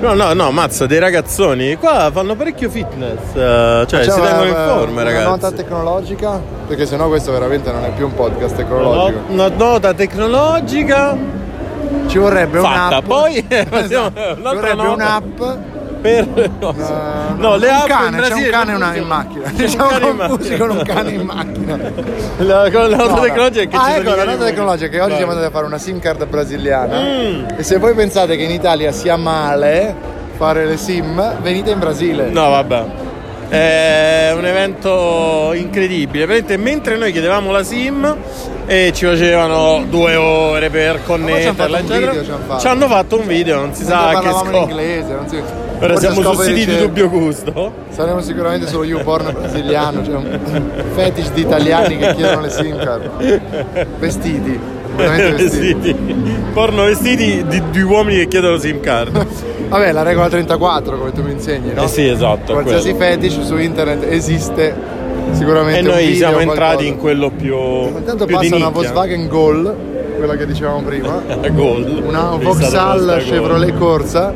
[0.00, 1.76] no, no, no, mazza, dei ragazzoni.
[1.76, 3.18] Qua fanno parecchio fitness.
[3.34, 5.28] eh, cioè, si Facciamo tengono in una- forma, una ragazzi.
[5.28, 6.40] nota tecnologica?
[6.66, 9.20] Perché sennò questo veramente non è più un podcast tecnologico.
[9.28, 11.16] Una nota tecnologica
[12.06, 12.86] Ci vorrebbe fatta.
[12.98, 13.06] un'app.
[13.06, 13.88] Poi Esatto.
[13.88, 15.42] Ci un'altra vorrebbe nota un'app.
[16.04, 16.26] Per
[16.60, 16.74] uh,
[17.38, 19.50] No, le un app in cane, c'è un Brasile cane non una- in macchina.
[19.56, 21.76] C'è un Siamo cane in confusi con un cane in macchina.
[22.44, 23.20] la, con la nota No, no.
[23.22, 25.16] tecnologica è che ah, ci ecco la nota in tecnologica che oggi Vai.
[25.16, 27.44] siamo andati a fare una SIM card brasiliana Mm.
[27.56, 29.94] e se voi pensate che in Italia sia male
[30.36, 32.28] fare le SIM, venite in Brasile.
[32.28, 32.84] No, vabbè.
[33.48, 36.26] È un evento incredibile.
[36.26, 38.16] Veramente, mentre noi chiedevamo la SIM
[38.66, 42.24] e ci facevano due ore per poi ci hanno fatto connetterla, un video,
[42.58, 43.16] ci hanno fatto.
[43.18, 44.68] un video, non si Mentre sa che parlavamo in scopo.
[44.70, 45.42] inglese, non si...
[45.80, 47.72] Ora siamo scopo su siti di dubbio gusto.
[47.90, 50.38] Saremo sicuramente sullo YouPorn brasiliano, cioè un
[50.94, 53.40] fetish di italiani che chiedono le SIM card.
[53.98, 54.58] Vestiti,
[54.96, 55.42] vestiti.
[55.42, 55.96] Vestiti.
[56.52, 59.26] Porno vestiti di, di uomini che chiedono SIM card.
[59.68, 61.82] Vabbè, la regola 34 come tu mi insegni, no?
[61.82, 62.52] Eh sì, esatto.
[62.52, 63.12] Qualsiasi quello.
[63.12, 64.74] fetish su internet esiste
[65.32, 67.56] sicuramente E noi siamo entrati in quello più.
[67.56, 68.68] Intanto più passa una.
[68.68, 69.74] Volkswagen Gol,
[70.16, 71.20] quella che dicevamo prima.
[71.52, 72.02] Gol.
[72.04, 73.18] Una Vauxhall.
[73.18, 74.32] Chevrolet Corsa.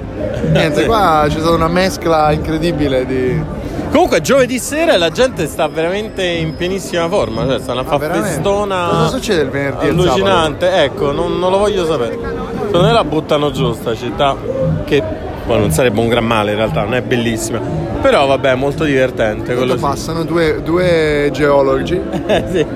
[0.51, 3.57] Niente, qua c'è stata una mescla incredibile di.
[3.91, 8.21] Comunque giovedì sera la gente sta veramente in pienissima forma, cioè stanno a Ah, fare
[8.21, 12.19] festona Cosa succede il venerdì allucinante, ecco, non, non lo voglio sapere.
[12.67, 14.37] Secondo me la buttano giù sta città,
[14.85, 15.03] che
[15.47, 17.61] poi non sarebbe un gran male in realtà, non è bellissima.
[18.01, 22.67] Però vabbè, molto divertente quello passano due, due geologi Eh, sì.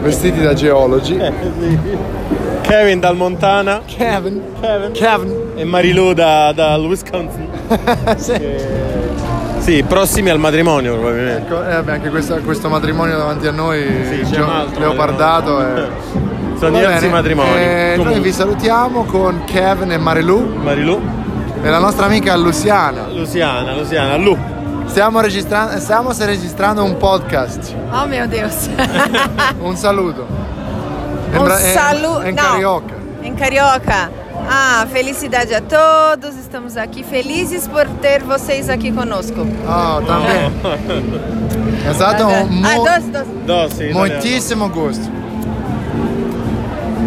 [0.00, 1.16] vestiti da geologi.
[1.16, 1.78] Eh, sì.
[2.60, 4.40] Kevin dal Montana Kevin.
[4.60, 4.92] Kevin.
[4.92, 5.36] Kevin.
[5.56, 7.48] e Marilu da, dal Wisconsin.
[8.16, 8.40] sì.
[9.58, 11.42] Sì, prossimi al matrimonio probabilmente.
[11.46, 15.60] Ecco, eh, vabbè, anche questa- questo matrimonio davanti a noi, Sì, c'è un altro leopardato.
[15.60, 15.86] e-
[16.58, 17.48] Sono Va diversi bene, matrimoni.
[17.56, 21.00] eh, noi Comunque, vi salutiamo con Kevin e Marilu Marilu,
[21.62, 23.06] e la nostra amica Luciana.
[23.08, 24.36] Luciana, Luciana, Lu.
[24.86, 27.74] Stiamo registrando, stiamo registrando un podcast.
[27.92, 28.68] Oh meu Deus.
[29.62, 30.26] Un saluto.
[31.34, 32.26] Um bra- em- saludo.
[32.26, 32.94] Em Não, carioca.
[33.22, 34.10] Em carioca.
[34.50, 36.36] Ah, felicidade a todos.
[36.36, 39.46] Estamos aqui felizes por ter vocês aqui conosco.
[39.66, 40.50] Oh, também.
[41.88, 43.26] È stato un ah, mo- dois, dois.
[43.46, 45.08] Dossi, moltissimo gusto.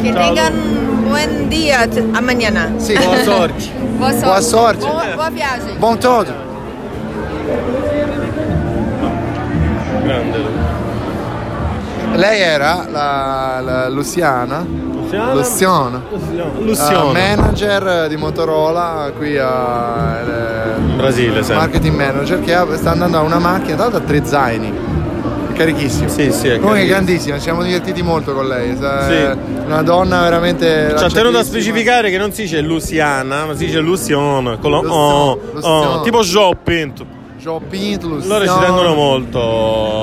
[0.02, 2.74] Que Ciao, tenham um bom dia amanhã.
[2.80, 2.96] Sì.
[2.98, 3.72] Boa sorte.
[3.98, 4.26] Boa sorte.
[4.26, 4.86] Boa sorte.
[4.88, 5.78] Boa, boa viagem.
[5.80, 6.34] Buon todo.
[10.04, 10.64] Grande.
[12.16, 15.34] Lei era la, la Luciana, Luciana.
[15.34, 16.02] Luciana,
[16.60, 17.20] Luciana.
[17.20, 21.56] eh, manager di Motorola qui a eh, Brasile, sempre.
[21.66, 24.74] marketing manager che ha- sta andando a una macchina, tra l'altro ha tre zaini,
[25.56, 26.08] carichissimo.
[26.10, 29.38] Sì, sì, è Comunque grandissima, ci siamo divertiti molto con lei, Sì.
[29.66, 30.94] una donna veramente...
[30.98, 34.58] Ci ha tenuto a specificare che non si dice Luciana, ma si dice Luciana.
[34.58, 36.22] Con lo oh, oh, tipo.
[36.22, 38.38] Joe Pinto, Luciana.
[38.40, 39.40] Loro ci tengono molto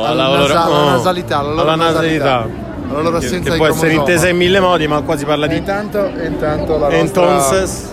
[0.04, 2.24] Alla alla, loro- nasa- alla oh, nasalità, alla alla nasalità.
[2.24, 2.60] nasalità.
[2.90, 5.46] alla loro che, assenza che può essere intesa in mille modi, ma qua si parla
[5.46, 6.98] E di intanto, intanto la nostra...
[6.98, 7.90] entonces.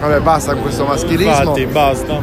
[0.00, 1.30] Vabbè, basta con questo maschilismo.
[1.32, 2.20] Infatti, basta.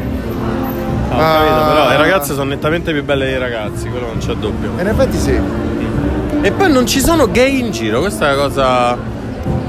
[1.10, 1.46] Ah, ho Ah.
[1.46, 4.72] capito, però le ragazze sono nettamente più belle dei ragazzi, quello non c'è dubbio.
[4.78, 5.40] E in effetti sì.
[6.42, 8.98] E poi non ci sono gay in giro, questa è la cosa.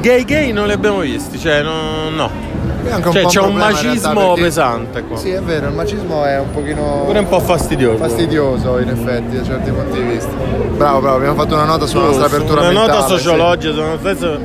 [0.01, 2.09] Gay gay non li abbiamo visti, cioè no.
[2.15, 2.49] no.
[2.83, 5.17] È anche un Cioè po' c'è un problema in realtà, macismo perché- pesante qua.
[5.19, 7.99] Sì, è vero, il macismo è un pochino Pure un po' fastidioso.
[7.99, 10.31] fastidioso in effetti da certi punti di vista.
[10.77, 12.93] Bravo, bravo, abbiamo fatto una nota sulla nostra Su- apertura Una mentale.
[12.93, 13.09] nota sì.
[13.13, 14.39] sociologica, sono- adesso,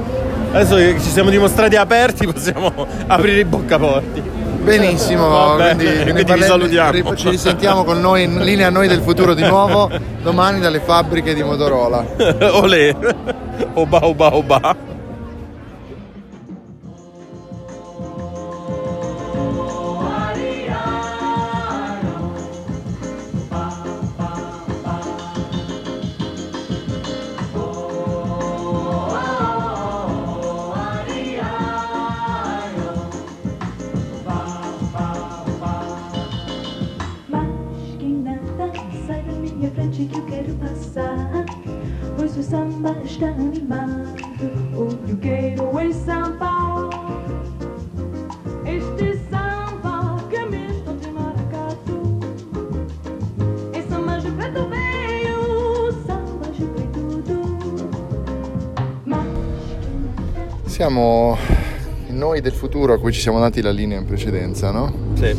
[0.51, 2.71] adesso che ci siamo dimostrati aperti possiamo
[3.07, 4.21] aprire i boccaporti.
[4.65, 7.15] Benissimo, Va bene, quindi, quindi ne vi salutiamo.
[7.15, 9.89] Ci risentiamo con noi in linea noi del futuro di nuovo
[10.23, 12.03] domani dalle fabbriche di Motorola.
[12.51, 12.95] Olè.
[13.75, 14.93] Oba oba oba.
[60.95, 61.37] Siamo
[62.11, 64.93] noi del futuro a cui ci siamo dati la linea in precedenza, no?
[65.15, 65.35] Sì.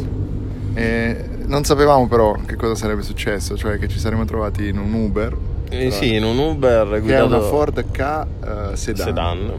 [0.74, 4.92] E non sapevamo però che cosa sarebbe successo, cioè che ci saremmo trovati in un
[4.92, 5.34] Uber.
[5.70, 9.06] Eh, sì, in un Uber guidato una Ford K eh, sedan.
[9.06, 9.52] sedan.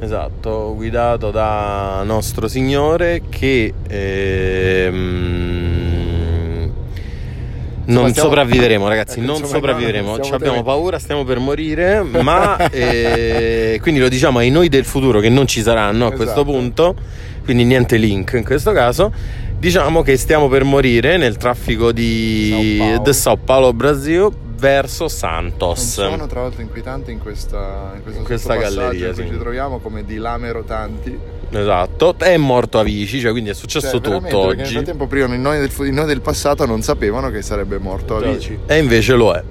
[0.00, 5.09] Esatto, guidato da nostro signore che ehm,
[7.92, 9.18] non stiamo- sopravviveremo, ragazzi.
[9.18, 10.16] Ecco, non insomma, sopravviveremo.
[10.16, 12.02] no, Ci abbiamo paura, stiamo per morire.
[12.02, 16.24] Ma eh, quindi lo diciamo ai noi del futuro che non ci saranno a questo
[16.40, 16.44] Esatto.
[16.44, 16.94] punto.
[17.44, 19.12] Quindi niente link in questo caso.
[19.58, 23.12] Diciamo che stiamo per morire nel traffico di Sao Paulo.
[23.12, 24.28] Sao Paulo, Brasil,
[24.60, 25.92] verso Un Santos.
[25.94, 29.30] suono tra l'altro inquietante in questa, in In questa galleria, in cui sì.
[29.30, 31.18] ci troviamo come di lame rotanti.
[31.52, 34.72] Esatto, è morto Avici, cioè quindi è successo Cioè, tutto perché Nel oggi.
[34.74, 38.60] frattempo prima i noi, noi del passato non sapevano che sarebbe morto Avicii.
[38.66, 39.42] E invece lo è.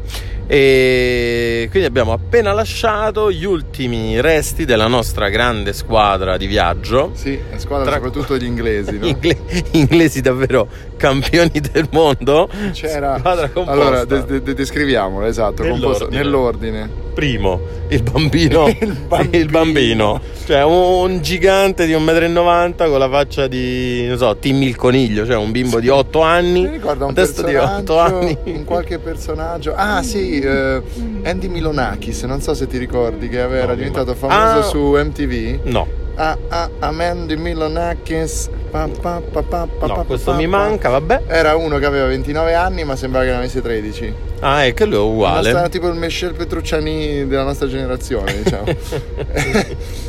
[0.51, 7.11] E quindi abbiamo appena lasciato gli ultimi resti della nostra grande squadra di viaggio.
[7.13, 9.05] Sì, squadra Tra- soprattutto gli inglesi, no?
[9.05, 9.37] Ingle-
[9.71, 10.67] inglesi davvero
[10.99, 12.49] campioni del mondo.
[12.73, 13.19] C'era.
[13.65, 16.09] Allora, de- de- de- descriviamola, esatto, Nell'ordine.
[16.17, 16.89] nell'ordine.
[17.13, 18.67] Primo, il bambino.
[18.79, 19.37] Il bambino.
[19.37, 20.21] il bambino.
[20.45, 25.25] Cioè un gigante di 1,90 m con la faccia di, non so, Timmy il coniglio,
[25.25, 26.61] cioè un bimbo di 8 anni.
[26.63, 28.37] Mi ricorda un testo di 8 personaggio, anni.
[28.45, 29.73] un qualche personaggio.
[29.75, 30.81] Ah, sì, eh,
[31.23, 34.61] Andy Milonakis, non so se ti ricordi che aveva- era No, diventato famoso Ah.
[34.63, 35.59] su MTV.
[35.63, 35.87] No,
[36.21, 38.49] Ah, ah, Andy Milonakis.
[38.71, 41.23] Pa, pa, pa, pa, pa, no, pa, questo pa, mi manca, vabbè.
[41.27, 44.13] Era uno che aveva 29 anni, ma sembrava che ne avesse 13.
[44.41, 45.49] Ah, è che lui è uguale.
[45.49, 48.65] Era tipo il Michel Petrucciani della nostra generazione, diciamo.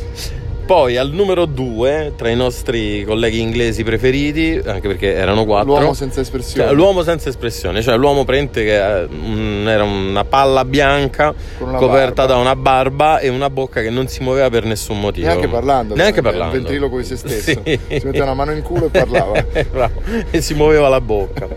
[0.65, 5.77] Poi al numero 2, tra i nostri colleghi inglesi preferiti, anche perché erano quattro.
[5.77, 6.67] L'uomo senza espressione.
[6.67, 9.07] Cioè, l'uomo senza espressione, cioè l'uomo prente che eh,
[9.65, 12.33] era una palla bianca una coperta barba.
[12.33, 15.27] da una barba e una bocca che non si muoveva per nessun motivo.
[15.27, 15.95] Neanche parlando.
[15.95, 16.53] Neanche parlando.
[16.53, 17.39] Ventriloquo di se stesso.
[17.61, 17.79] Sì.
[17.87, 19.45] Si metteva una mano in culo e parlava.
[20.31, 21.47] E si muoveva la bocca.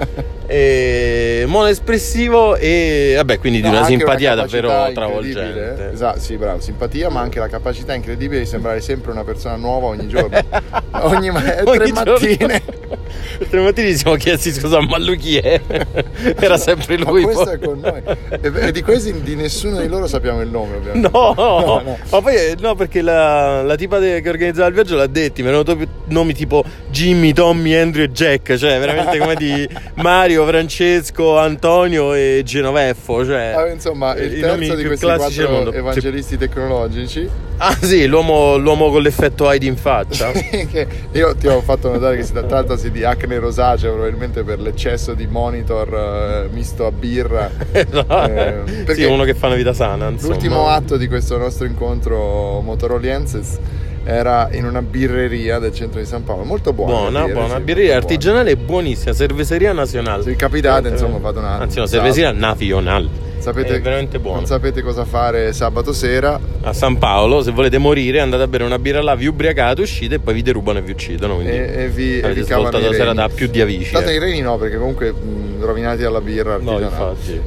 [0.47, 5.93] e, mono espressivo e vabbè, quindi di No, una anche simpatia capacità davvero incredibile, travolgente.
[5.93, 9.86] Esatto, sì, bravo, simpatia, ma anche la capacità incredibile di sembrare sempre una persona nuova
[9.88, 10.38] ogni giorno.
[11.03, 12.62] ogni ma- tre Ogni giorno- mattine.
[13.49, 15.61] Tre mattini ci siamo chiesti scusa, ma lui chi è?
[16.38, 17.22] Era sempre Ma lui.
[17.22, 17.55] questo poi.
[17.55, 18.03] è con noi.
[18.28, 21.09] E, e di questi di nessuno di loro sappiamo il nome, ovviamente.
[21.11, 21.97] No, No, no.
[22.11, 25.42] ma poi eh, no, perché la, la tipa de- che organizzava il viaggio l'ha detti,
[25.42, 30.47] mi erano to- nomi tipo Jimmy, Tommy, Andrew e Jack, cioè veramente come di Mario,
[30.47, 37.28] Francesco, Antonio e Genoveffo, cioè Ah, insomma, eh, il terzo di questi quattro evangelisti tecnologici
[37.57, 40.31] Ah sì, l'uomo, l'uomo con l'effetto Heidi in faccia.
[41.13, 45.27] io ti ho fatto notare che si trattasi di acne rosacea probabilmente per l'eccesso di
[45.27, 48.25] monitor eh, misto a birra Esatto.
[48.31, 50.33] Eh, sì, uno che fa una vita sana, insomma.
[50.33, 53.59] l'ultimo atto di questo nostro incontro motorolienses
[54.05, 57.63] era in una birreria del centro di San Paolo molto buona Buona, birra, buona, sì,
[57.63, 60.23] birreria artigianale e buonissima, cerveseria nazionale.
[60.25, 63.09] Se capitate, insomma, fate una- Anzi, no, un cerveseria nazionale.
[63.45, 64.38] Sapete, È veramente buono.
[64.38, 68.64] non sapete cosa fare sabato sera A San Paolo, se volete morire, andate a bere
[68.64, 71.34] una birra là, vi ubriacate, uscite e poi vi derubano e vi uccidono.
[71.34, 73.16] Quindi e, e vi, e avete vi cavano svoltato i la sera reni.
[73.16, 73.92] da più di avici.
[73.92, 74.14] Tanto eh.
[74.14, 77.38] i reni no, perché comunque mh, rovinati dalla birra No, infatti.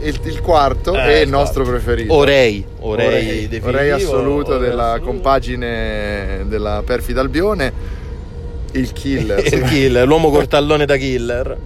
[0.00, 2.14] il, il quarto Eh, è il il nostro preferito.
[2.14, 5.06] Orei, Orei, definitivo, Orei assoluto Orei della assoluto.
[5.10, 7.72] compagine della perfida Albione.
[8.72, 9.44] Il killer.
[9.52, 11.56] il killer, l'uomo cortallone da killer.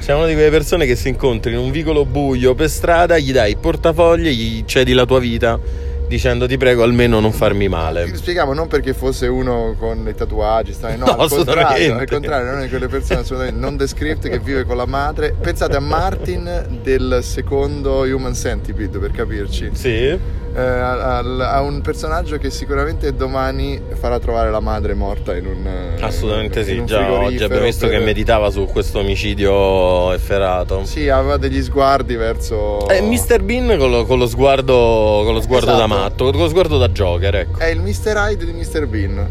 [0.00, 3.32] C'è una di quelle persone che si incontri in un vicolo buio per strada, gli
[3.32, 5.58] dai il portafoglio, gli cedi la tua vita
[6.12, 8.14] dicendo ti prego almeno non farmi male.
[8.14, 12.62] Spieghiamo non perché fosse uno con i tatuaggi, no, No, al contrario, al contrario, non
[12.62, 15.34] è quelle persone assolutamente non descripte che vive con la madre.
[15.40, 19.70] Pensate a Martin del secondo Human Centipede per capirci.
[19.72, 20.18] Sì.
[20.54, 25.66] Eh, al- a un personaggio che sicuramente domani farà trovare la madre morta in un
[25.66, 30.12] eh, Assolutamente in sì, un già oggi abbiamo visto per- che meditava su questo omicidio
[30.12, 30.84] efferato.
[30.84, 33.40] Sì, aveva degli sguardi verso È Mr.
[33.42, 35.80] Bean con lo, con lo sguardo, con lo sguardo Esatto.
[35.80, 37.58] da matto, con lo sguardo da Joker, ecco.
[37.58, 38.14] È il Mr.
[38.16, 38.86] Hyde di Mr.
[38.86, 39.28] Bean.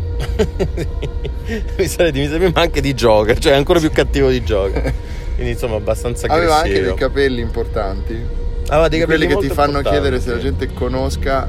[1.86, 2.38] Sarei di Mr.
[2.40, 4.92] Bean, ma anche di Joker, cioè ancora più cattivo di Joker.
[5.36, 6.96] Quindi insomma abbastanza Aveva anche aggressivo.
[6.96, 8.40] dei capelli importanti.
[8.72, 10.66] Dei Di quelli capelli che ti fanno chiedere se la importanti.
[10.66, 11.48] gente conosca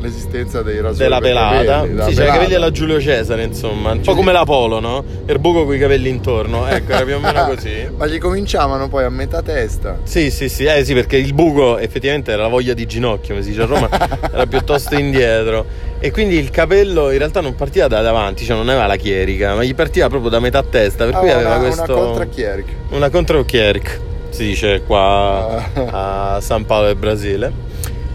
[0.00, 1.64] l'esistenza dei rasoi della pelata.
[1.64, 3.92] capelli, della sì, c'era i capelli alla Giulio Cesare, insomma.
[3.92, 5.02] Un po' come l'Apolo, no?
[5.26, 6.66] Il buco con i capelli intorno.
[6.66, 7.88] Ecco, era più o meno così.
[7.96, 10.00] Ma gli cominciavano poi a metà testa.
[10.02, 13.42] Sì, sì, sì, eh, sì, perché il buco effettivamente era la voglia di ginocchio, come
[13.42, 13.88] si dice a Roma,
[14.32, 15.64] era piuttosto indietro.
[16.00, 19.54] E quindi il capello in realtà non partiva da davanti, cioè non aveva la chierica,
[19.54, 21.94] ma gli partiva proprio da metà testa, per cui Aveva una, questo...
[21.96, 22.72] una contra-chierica.
[22.90, 24.00] Una contro Kierik,
[24.34, 26.34] si dice qua Ah.
[26.34, 27.52] a San Paolo del Brasile.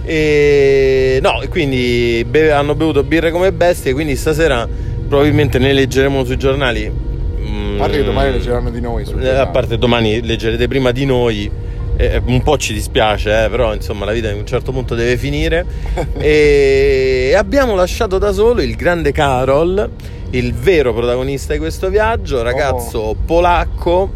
[0.04, 4.68] E no, e quindi beve- hanno bevuto birre come bestie, quindi stasera
[5.08, 6.86] probabilmente ne leggeremo sui giornali.
[6.86, 11.50] A parte che domani leggeranno di noi Eh, A parte domani leggerete prima di noi.
[11.96, 15.16] eh, un po' ci dispiace, eh, però insomma la vita a un certo punto deve
[15.18, 15.66] finire.
[16.18, 19.90] e abbiamo lasciato da solo il grande Carol,
[20.32, 24.10] il vero protagonista di questo viaggio, ragazzo polacco,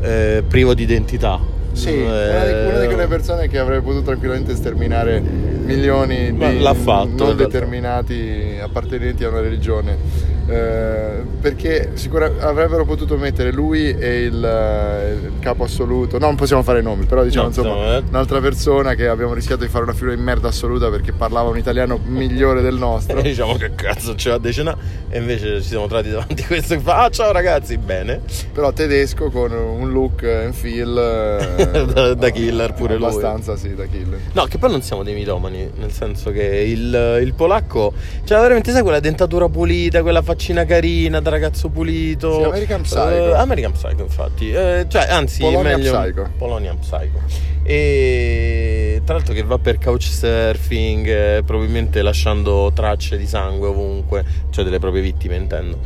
[0.00, 1.40] eh, privo di identità.
[1.72, 7.26] Sì, Eh, una di, quelle persone che avrebbe potuto tranquillamente sterminare milioni di l'ha fatto,
[7.26, 10.34] non determinati appartenenti a una religione.
[10.48, 16.18] Eh, perché sicuramente avrebbero potuto mettere lui e il, eh, il capo assoluto.
[16.18, 18.02] No, non possiamo fare nomi, però diciamo No, insomma insomma, eh.
[18.08, 21.58] un'altra persona che abbiamo rischiato di fare una figura di merda assoluta perché parlava un
[21.58, 23.18] italiano migliore del nostro.
[23.18, 24.76] E diciamo che cazzo ce l'ha decena
[25.08, 28.20] e invece ci siamo trovati davanti a questo che fa ah ciao ragazzi bene
[28.52, 30.96] Però tedesco con un look and feel
[31.58, 33.06] eh, Da- da killer pure lui.
[33.06, 34.18] abbastanza sì, da killer.
[34.32, 37.92] No, che poi non siamo dei mitomani, nel senso che il, il polacco
[38.24, 42.34] cioè veramente sai quella dentatura pulita, quella faccina carina da ragazzo pulito.
[42.34, 43.08] Sì, American Psycho.
[43.08, 44.52] Eh, American Psycho, infatti.
[44.52, 46.30] Eh, cioè, anzi, Polonia meglio Psycho.
[46.36, 47.20] Polonia Psycho.
[47.62, 54.62] E tra l'altro che va per couchsurfing, eh, probabilmente lasciando tracce di sangue ovunque, cioè
[54.62, 55.78] delle proprie vittime, intendo.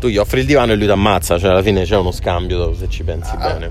[0.00, 2.74] Tu gli offri il divano e lui ti ammazza, cioè alla fine c'è uno scambio
[2.74, 3.70] se ci pensi Ah, bene.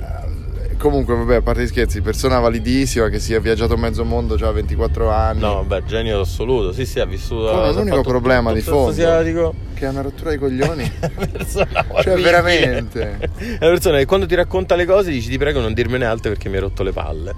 [0.77, 4.49] Comunque, vabbè, a parte gli scherzi, persona validissima che si è viaggiato mezzo mondo già
[4.49, 5.39] a 24 anni.
[5.39, 6.71] No, beh, genio assoluto.
[6.71, 7.49] Sì, sì, ha vissuto.
[7.49, 8.89] Con un ha unico fatto problema tutto di fondo.
[8.89, 9.53] asiatico.
[9.73, 10.91] Che è una rottura di coglioni.
[11.31, 13.17] Persona cioè, veramente.
[13.19, 16.31] È una persona che quando ti racconta le cose dici ti prego non dirmene altre
[16.31, 17.35] perché mi hai rotto le palle.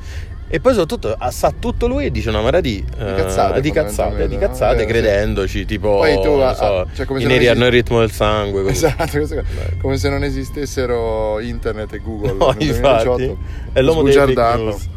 [0.51, 3.69] E poi soprattutto ah, sa tutto lui e dice una marea di, eh, cazzate, di
[3.71, 4.39] cazzate, di no?
[4.41, 4.85] cazzate, Eh, sì.
[4.87, 7.99] credendoci, tipo Poi tu, ah, so, cioè, come i se neri non hanno il ritmo
[7.99, 8.67] del sangue.
[8.71, 9.43] Esatto, questo qua.
[9.79, 12.33] come se non esistessero internet e Google.
[12.33, 13.37] No, nel infatti, 2018.
[13.73, 14.89] è l'uomo delle fake news.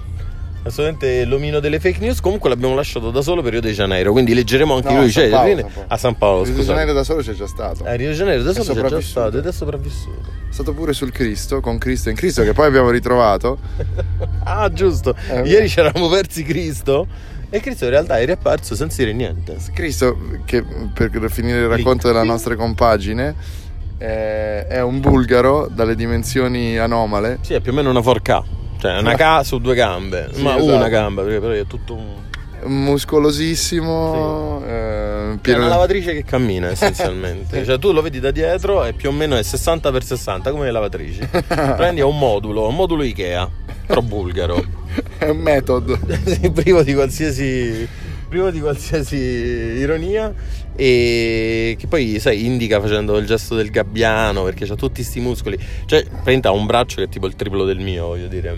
[0.65, 2.21] Assolutamente l'omino delle fake news.
[2.21, 4.13] Comunque l'abbiamo lasciato da solo per Rio de Janeiro.
[4.13, 5.09] Quindi leggeremo anche No, lui.
[5.09, 5.87] a San Cioè, Paolo, fine- San Paolo.
[5.89, 6.63] a San Paolo, Rio de.
[6.63, 7.85] Janeiro da solo c'è già stato.
[7.85, 10.41] A Rio de Janeiro da solo c'è già stato ed è sopravvissuto.
[10.49, 13.59] È stato pure sul Cristo, con Cristo in Cristo, che poi abbiamo ritrovato.
[14.45, 15.15] Ah, giusto.
[15.31, 17.07] Eh, Ieri ci eravamo persi Cristo.
[17.49, 19.57] E Cristo in realtà è riapparso senza dire niente.
[19.73, 20.63] Cristo, che
[20.95, 23.35] per finire il racconto della nostra compagine,
[23.99, 27.39] eh, è un bulgaro dalle dimensioni anomale.
[27.43, 28.43] Sì, è più o meno una 4K.
[28.83, 30.31] Cioè, una K su due gambe.
[30.33, 30.75] Sì, ma esatto.
[30.75, 32.17] una gamba, perché però è tutto un.
[32.65, 37.63] muscolosissimo, eh, È pieno una lavatrice che cammina essenzialmente.
[37.65, 41.29] cioè, tu lo vedi da dietro e più o meno è 60x60 come le lavatrici.
[41.31, 43.49] Prendi a un modulo, un modulo Ikea,
[43.87, 44.61] però bulgaro.
[45.17, 45.97] è un metodo.
[46.25, 47.89] Sì, privo di qualsiasi
[48.33, 50.33] privo di qualsiasi ironia
[50.75, 55.59] e che poi sai indica facendo il gesto del gabbiano perché ha tutti sti muscoli.
[55.85, 56.03] Cioè
[56.41, 58.57] ha un braccio che è tipo il triplo del mio voglio dire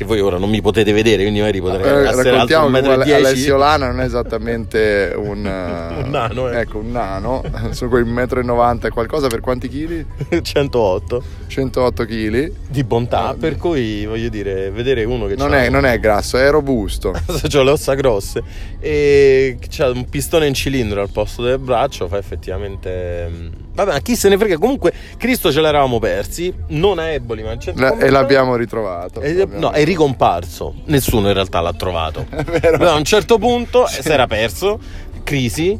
[0.00, 2.80] che voi ora non mi potete vedere quindi magari potrei Eh, essere alto raccontiamo che
[2.80, 6.60] 1,10 m Alessio Lana non è esattamente un, eh, Un nano, eh.
[6.60, 10.04] ecco un nano sono quei 1,90 m e qualcosa per quanti chili?
[10.40, 15.84] 108 108 kg di bontà per cui voglio dire vedere uno che non è, non
[15.84, 17.12] è grasso è robusto.
[17.50, 18.42] C'ho le ossa grosse.
[18.78, 23.48] E c'ha un pistone in cilindro al posto del braccio fa effettivamente mm,
[23.84, 24.58] Vabbè, ma chi se ne frega?
[24.58, 29.20] Comunque, Cristo ce l'eravamo persi, non a Eboli, ma centro La- e l'abbiamo ritrovato.
[29.20, 30.74] E- L'abbiamo no, è ricomparso.
[30.86, 32.26] Nessuno in realtà l'ha trovato.
[32.30, 34.78] Però a un certo punto si era perso.
[35.24, 35.78] Crisi.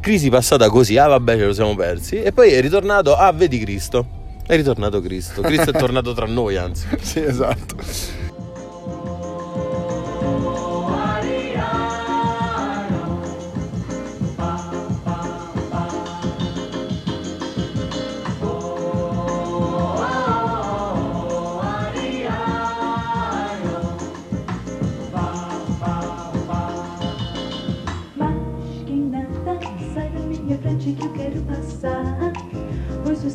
[0.00, 0.96] Crisi passata così.
[0.96, 2.22] Ah, vabbè, ce lo siamo persi.
[2.22, 3.14] E poi è ritornato.
[3.16, 4.06] Ah, vedi Cristo.
[4.46, 5.42] È ritornato Cristo.
[5.42, 6.86] Cristo è tornato tra noi, anzi.
[7.02, 7.76] Sì, esatto.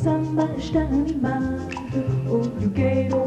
[0.06, 1.66] Samba está animado
[2.30, 3.24] O que eu quero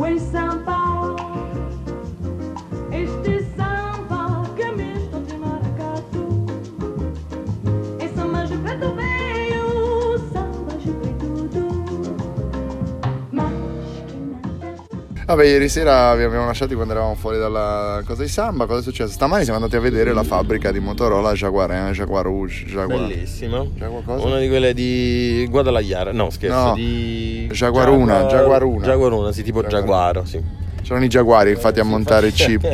[15.30, 18.66] Vabbè, ieri sera vi abbiamo lasciati quando eravamo fuori dalla cosa di samba.
[18.66, 19.12] Cosa è successo?
[19.12, 23.06] Stamani siamo andati a vedere la fabbrica di Motorola Jaguar, eh, Jaguar Rouge, Jaguar.
[23.06, 23.64] Bellissima.
[23.76, 24.26] Jaguar cosa?
[24.26, 26.12] Una di quelle di Guadalajara.
[26.14, 26.70] No, scherzo.
[26.70, 26.74] No.
[26.74, 27.48] Di.
[27.52, 28.84] Jaguaruna, Jaguaruna.
[28.84, 30.42] Jaguaruna, sì, tipo Giaguaro, sì.
[30.82, 32.66] C'erano i Jaguari infatti a montare i chip.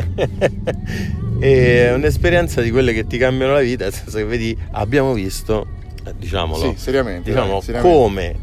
[1.39, 5.67] è un'esperienza di quelle che ti cambiano la vita, nel senso che vedi, abbiamo visto,
[6.05, 7.97] eh, diciamolo, Sì, seriamente, diciamo, dai, seriamente.
[7.97, 8.35] come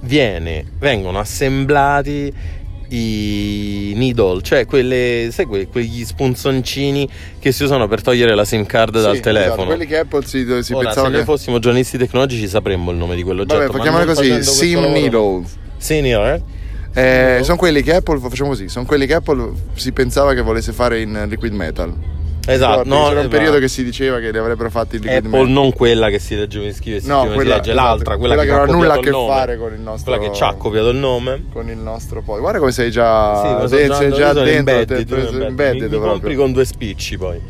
[0.00, 2.32] viene, vengono assemblati
[2.92, 8.66] i needle, cioè quelle, sai que- quegli spunzoncini che si usano per togliere la SIM
[8.66, 9.66] card Sì, dal esatto, telefono.
[9.66, 11.24] quelli che Apple si, si Ora, pensava se noi che...
[11.24, 13.54] fossimo giornalisti tecnologici sapremmo il nome di quell'oggetto.
[13.72, 15.44] Vabbè, non così, SIM needle,
[16.92, 20.72] Eh, sono quelli che Apple, facciamo così, sono quelli che Apple si pensava che volesse
[20.72, 21.94] fare in liquid metal.
[22.46, 25.02] Esatto, no, c'era un eh, periodo ma- che si diceva che li avrebbero fatti in
[25.02, 28.16] liquid Apple non quella che si legge in scrive, si No, quella- legge esatto, l'altra,
[28.16, 29.32] quella, quella che, non ha nulla a che nome.
[29.34, 31.44] fare con il nostro- Quella che ci ha copiato il nome.
[31.52, 32.40] Con il nostro poi.
[32.40, 35.42] Guarda come sei già, Sì, ma sono de- sei già dentro, embedded, te- embedded.
[35.42, 37.40] embedded mi, mi compri con due spicci poi.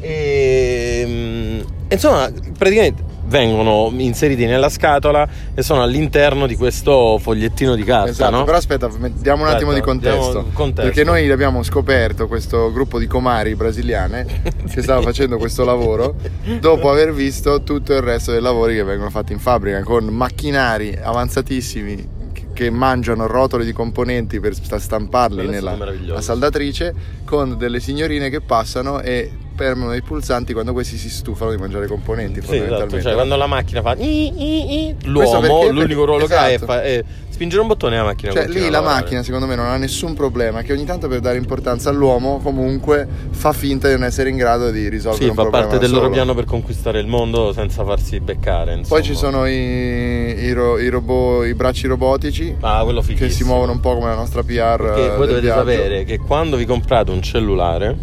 [0.00, 7.84] E, mm, insomma, praticamente vengono inseriti nella scatola e sono all'interno di questo fogliettino di
[7.84, 8.44] carta, Esatto, no?
[8.44, 10.90] però aspetta, diamo un attimo di contesto, contesto.
[10.90, 14.26] Perché noi abbiamo scoperto questo gruppo di comari brasiliane
[14.68, 16.16] che stava facendo questo lavoro
[16.58, 20.98] dopo aver visto tutto il resto dei lavori che vengono fatti in fabbrica con macchinari
[21.00, 22.16] avanzatissimi
[22.54, 26.92] che- mangiano rotoli di componenti per sta- stamparli Quello nella saldatrice
[27.24, 31.86] con delle signorine che passano e permano i pulsanti quando questi si stufano di mangiare
[31.86, 32.84] i componenti Sì, fondamentalmente.
[32.98, 36.52] esatto, cioè quando la macchina fa i, i, l'uomo, perché- l'unico ruolo che ha è,
[36.54, 36.72] esatto.
[36.72, 39.66] fa- è spingere un bottone e la macchina Cioè lì la macchina secondo me non
[39.66, 44.04] ha nessun problema che ogni tanto per dare importanza all'uomo comunque fa finta di non
[44.04, 46.44] essere in grado di risolvere Sì, un fa problema parte da del loro piano per
[46.44, 48.74] conquistare il mondo senza farsi beccare.
[48.74, 49.00] Insomma.
[49.00, 52.84] Poi ci sono i, i ro- i robot, i bracci robotici Ah,
[53.16, 55.58] che si muovono un po' come la nostra PR Perché eh, voi dovete viaggio.
[55.58, 57.96] sapere che quando vi comprate un cellulare,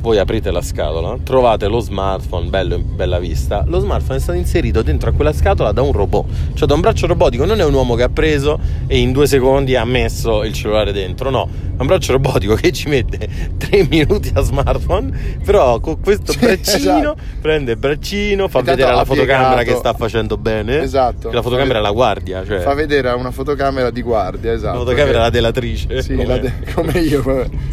[0.00, 3.64] voi aprite la scatola, trovate lo smartphone bello in bella vista.
[3.66, 6.80] Lo smartphone è stato inserito dentro a quella scatola da un robot, cioè da un
[6.80, 7.44] braccio robotico.
[7.44, 10.92] Non è un uomo che ha preso e in due secondi ha messo il cellulare
[10.92, 13.28] dentro, no, è un braccio robotico che ci mette
[13.58, 15.36] tre minuti a smartphone.
[15.44, 17.16] Però con questo braccino esatto.
[17.40, 20.82] prende il braccino, fa Intanto vedere alla fotocamera che sta facendo bene.
[20.82, 21.30] Esatto.
[21.30, 24.84] La fotocamera è la guardia, cioè fa vedere a una fotocamera di guardia esatto la
[24.84, 26.02] fotocamera è la delatrice.
[26.02, 27.22] sì, come- la de- come io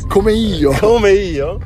[0.07, 1.59] come io come io.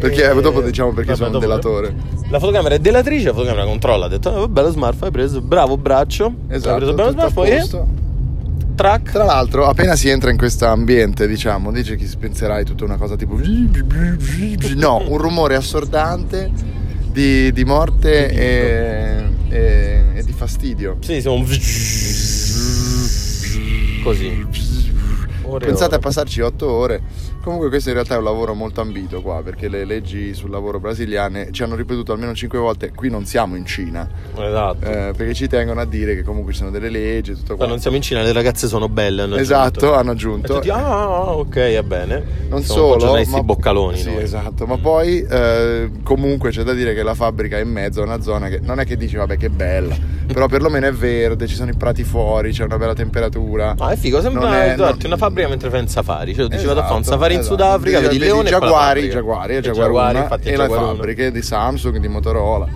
[0.00, 1.94] Perché E- dopo diciamo perché Vabbè, sono un delatore
[2.30, 5.40] La fotocamera è delatrice, la fotocamera controlla, ha detto, oh, vabbè lo smartphone hai preso,
[5.40, 7.88] bravo braccio, hai esatto preso bene lo tutto a smartphone e posto.
[8.74, 9.10] track.
[9.12, 13.14] Tra l'altro, appena si entra in questo ambiente, diciamo, dice che penserai tutta una cosa
[13.16, 13.38] tipo.
[14.74, 16.50] No, un rumore assordante
[17.12, 20.96] di, di morte e, e- e di fastidio.
[21.00, 21.44] Sì, siamo un...
[24.02, 24.46] Così.
[25.42, 25.96] Ore Pensate ore.
[25.96, 27.02] a passarci otto ore.
[27.42, 30.78] Comunque questo in realtà è un lavoro molto ambito qua, perché le leggi sul lavoro
[30.78, 34.06] brasiliane ci hanno ripetuto almeno cinque volte, qui non siamo in Cina,
[34.38, 34.84] Esatto.
[34.84, 37.58] eh, perché ci tengono a dire che comunque ci sono delle leggi e tutto Ma
[37.60, 37.66] qua.
[37.68, 39.22] non siamo in Cina, le ragazze sono belle.
[39.22, 39.94] Hanno Esatto, aggiunto.
[39.94, 40.54] hanno aggiunto.
[40.54, 42.24] tutti, ah, ok, va bene.
[42.50, 43.96] Non po' solo, ma, boccaloni.
[43.96, 44.22] sì, noi.
[44.22, 48.04] esatto, ma poi eh, comunque c'è da dire che la fabbrica è in mezzo a
[48.04, 49.96] una zona che non è che dici vabbè che bella,
[50.30, 53.74] però perlomeno è verde, ci sono i prati fuori, c'è una bella temperatura.
[53.78, 56.34] Ah, è figo, sembra Non è- trovarti non- una fabbrica mentre fai un safari.
[56.34, 57.54] Cioè, dici vado a fare un Esatto, safari in esatto.
[57.56, 59.14] Sudafrica, vedi, Vedi leone e quella fabbrica.
[59.14, 62.66] Jaguari, E Jaguari, infatti e le fabbriche di Samsung, di Motorola.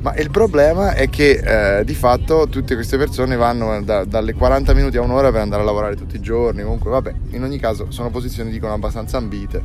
[0.00, 4.72] Ma il problema è che eh, di fatto tutte queste persone vanno da- dalle 40
[4.72, 6.62] minuti a un'ora per andare a lavorare tutti i giorni.
[6.62, 9.62] Comunque, vabbè, in ogni caso sono posizioni dicono abbastanza ambite.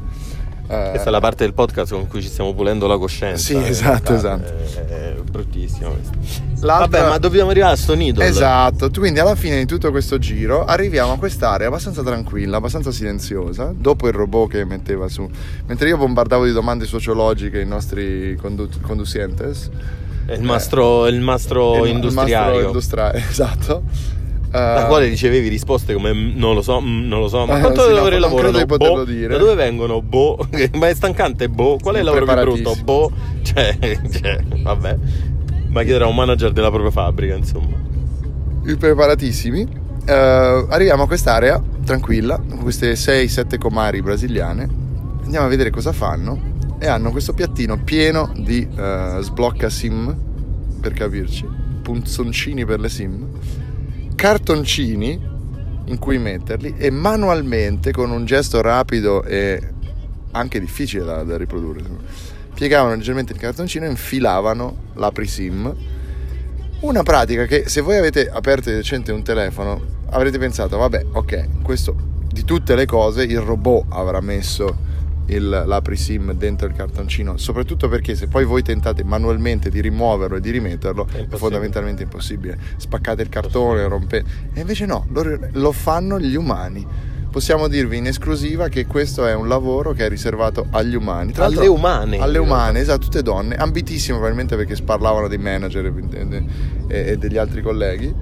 [0.72, 3.44] Eh, Questa è la parte del podcast con cui ci stiamo pulendo la coscienza.
[3.44, 4.16] Sì, esatto, realtà.
[4.16, 4.54] esatto.
[4.54, 6.40] È, è bruttissimo questo.
[6.66, 8.22] L'altra- Vabbè, ma dobbiamo arrivare a sto nido.
[8.22, 13.74] Esatto, quindi alla fine di tutto questo giro arriviamo a quest'area abbastanza tranquilla, abbastanza silenziosa,
[13.76, 15.28] dopo il robot che metteva su,
[15.66, 19.70] mentre io bombardavo di domande sociologiche i nostri condu- conducientes.
[20.30, 23.84] Il mastro, il mastro il- il mastro industriale, esatto.
[24.52, 27.58] Da Eh, quale ricevevi risposte come "Mm, non lo so, mm, non lo so, ma
[27.58, 28.66] Eh, quanto sì, no, lavori non credo lavorano?
[28.66, 29.04] poterlo Boh.
[29.06, 29.28] dire.
[29.34, 30.02] Da dove vengono?
[30.02, 30.38] Boh.
[30.74, 31.48] ma è stancante?
[31.48, 31.78] Boh.
[31.82, 32.76] Qual è il lavoro più brutto?
[32.84, 33.12] Boh.
[33.42, 33.78] Cioè,
[34.12, 34.98] cioè, vabbè.
[35.70, 37.76] Ma chiederà un manager della propria fabbrica, insomma.
[38.78, 39.68] preparatissimi.
[40.06, 44.68] Eh, arriviamo a quest'area tranquilla, con queste 6-7 comari brasiliane.
[45.24, 46.50] Andiamo a vedere cosa fanno.
[46.80, 50.16] E hanno questo piattino pieno di eh, sblocca sim,
[50.80, 51.48] per capirci,
[51.84, 53.28] punzoncini per le sim,
[54.16, 55.30] cartoncini
[55.86, 59.62] in cui metterli e manualmente con un gesto rapido e
[60.32, 61.84] anche difficile da, da riprodurre.
[62.54, 65.76] Piegavano leggermente il cartoncino e infilavano l'aprisim
[66.82, 71.62] una pratica che se voi avete aperto di recente un telefono avrete pensato, vabbè, ok,
[71.62, 71.96] questo
[72.28, 74.90] di tutte le cose il robot avrà messo
[75.36, 80.42] il, l'aprisim dentro il cartoncino, soprattutto perché se poi voi tentate manualmente di rimuoverlo e
[80.42, 82.58] di rimetterlo è, fondamentalmente impossibile.
[82.78, 84.30] Spaccate il cartone, rompete.
[84.54, 87.10] E invece no, lo, lo fanno gli umani.
[87.32, 91.32] Possiamo dirvi in esclusiva che questo è un lavoro che è riservato agli umani.
[91.32, 92.18] Tra Alle umane.
[92.18, 95.94] Alle umane, esatto, tutte donne, ambitissime probabilmente perché sparlavano dei manager
[96.88, 98.14] e degli altri colleghi.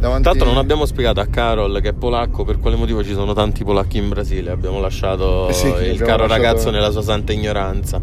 [0.00, 0.28] Davanti...
[0.28, 3.64] L'altro non abbiamo spiegato a Carol che è polacco per quale motivo ci sono tanti
[3.64, 4.50] polacchi in Brasile.
[4.50, 8.00] Abbiamo lasciato Eh sì, il abbiamo caro lasciato- ragazzo nella sua santa ignoranza.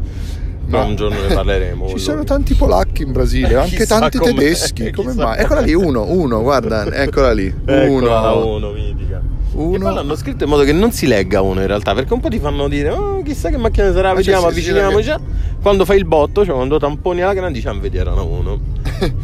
[0.68, 1.88] Ma un giorno ne parleremo.
[1.90, 4.92] Ci sono tanti polacchi in Brasile, anche Chissà tanti com'è, tedeschi.
[4.92, 5.40] Come chissà mai?
[5.40, 7.52] Eccola lì, uno, uno, guarda, eccola lì.
[7.66, 8.56] Eccola Uno.
[8.56, 9.22] uno, mitica.
[9.54, 9.76] Uno.
[9.76, 12.20] E poi l'hanno scritto in modo che non si legga uno in realtà, perché un
[12.20, 15.14] po' ti fanno dire, oh, chissà che macchina sarà, vediamo, cioè, avviciniamoci.
[15.62, 18.60] Quando fai il botto, cioè quando tamponi la grande, diciamo, vedi erano uno.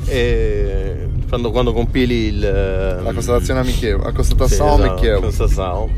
[0.07, 2.39] e quando, quando compili il...
[2.39, 5.21] La constatazione amichevole, la constatazione esatto, amichevole.
[5.21, 5.91] constatazione.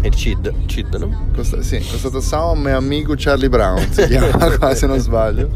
[0.00, 1.26] E CID, CID, no?
[1.34, 5.50] Costa- sì, constatazione amico Charlie Brown si chiama se non sbaglio.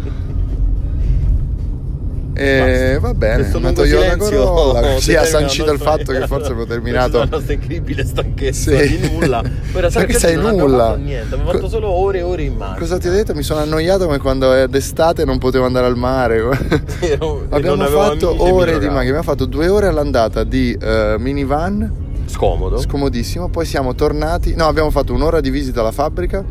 [2.34, 6.46] E va bene, una Toyota silenzio Corolla sì, ha la sancito il fatto che forse
[6.52, 8.98] avevo terminato La nostra incredibile stanchezza Sì.
[8.98, 9.42] di nulla.
[9.70, 10.84] Poi Sai che sei abbiamo nulla.
[10.86, 12.78] fatto niente, abbiamo Co- fatto solo ore e ore in macchina.
[12.78, 13.34] Cosa ti ho detto?
[13.34, 16.36] Mi sono annoiato come quando è d'estate e non potevo andare al mare.
[17.00, 21.90] Ero- e abbiamo fatto ore di macchina, abbiamo fatto due ore all'andata di eh, minivan,
[22.26, 22.78] Scomodo.
[22.78, 26.42] scomodissimo, poi siamo tornati, no abbiamo fatto un'ora di visita alla fabbrica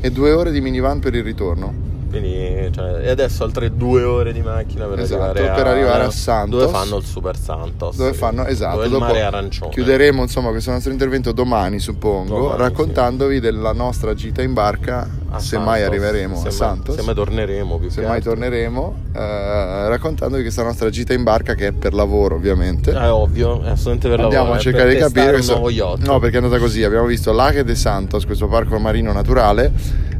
[0.00, 1.83] e due ore di minivan per il ritorno.
[2.20, 6.04] Quindi, cioè, e adesso altre due ore di macchina per Esatto, arrivare a, per arrivare
[6.04, 6.60] a Santos.
[6.60, 7.96] Dove fanno il Super Santos.
[7.96, 9.70] Dove fanno, esatto, Dove il mare arancione.
[9.72, 15.38] chiuderemo insomma questo nostro intervento domani suppongo, Domani, raccontandovi della nostra gita in barca, A
[15.40, 15.86] se mai Santos.
[15.88, 16.94] arriveremo Se a mai- Santos.
[16.96, 18.30] Se mai torneremo più se mai altro.
[18.30, 22.92] torneremo, eh, raccontandovi questa nostra gita in barca che è per lavoro ovviamente.
[22.92, 24.54] È ovvio, è assolutamente per Andiamo lavoro.
[24.54, 25.96] a è cercare di capire questo-.
[26.04, 26.84] No, perché è andata così.
[26.84, 29.72] Abbiamo visto Lache de Santos, questo parco marino naturale,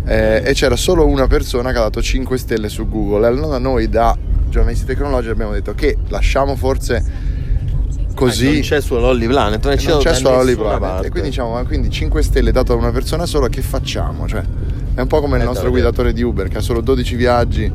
[0.07, 3.27] eh, e c'era solo una persona che ha dato 5 stelle su Google.
[3.27, 4.17] Allora noi da
[4.49, 7.05] giornalisti tecnologici abbiamo detto che lasciamo forse
[8.15, 10.79] così Eh, non c'è su Lolly Planet, non è, non c'è solo probabilmente.
[10.79, 11.07] parte.
[11.07, 14.29] E quindi diciamo, quindi 5 stelle dato a una persona sola, che facciamo?
[14.29, 14.43] Cioè,
[14.95, 17.73] è un po' come il Eh, nostro guidatore di Uber che ha solo 12 viaggi.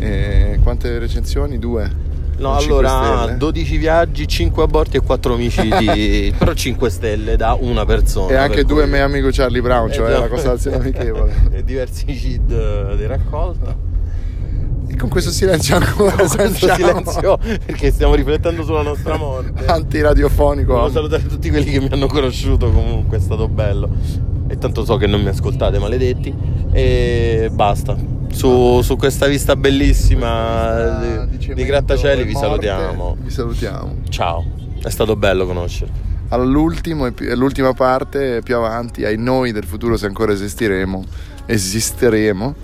[0.00, 1.58] e quante recensioni?
[1.58, 2.06] Due.
[2.38, 3.36] No, allora stelle.
[3.36, 8.32] 12 viaggi, 5 aborti e 4 omicidi, però 5 stelle da una persona.
[8.32, 11.34] E anche due cui- mio amico Charlie Brown, cioè Eh, la constatazione amichevole.
[11.52, 13.74] e diversi CID di raccolta.
[14.90, 17.36] E con questo silenzio ancora Con questo silenzio
[17.66, 19.66] perché stiamo riflettendo sulla nostra morte.
[19.66, 20.72] antiradiofonico.
[20.72, 23.88] Volevo salutare tutti quelli che mi hanno conosciuto, comunque è stato bello.
[24.48, 26.32] E tanto so che non mi ascoltate, maledetti.
[26.72, 27.94] E basta.
[28.32, 33.16] Su, su questa vista bellissima di, di grattacieli vi Morte, salutiamo.
[33.20, 33.96] Vi salutiamo.
[34.08, 34.44] Ciao,
[34.82, 36.06] è stato bello conoscervi.
[36.28, 41.04] All'ultimo, e pi- l'ultima parte, più avanti, ai noi del futuro se ancora esistiremo.
[41.46, 42.54] Esisteremo.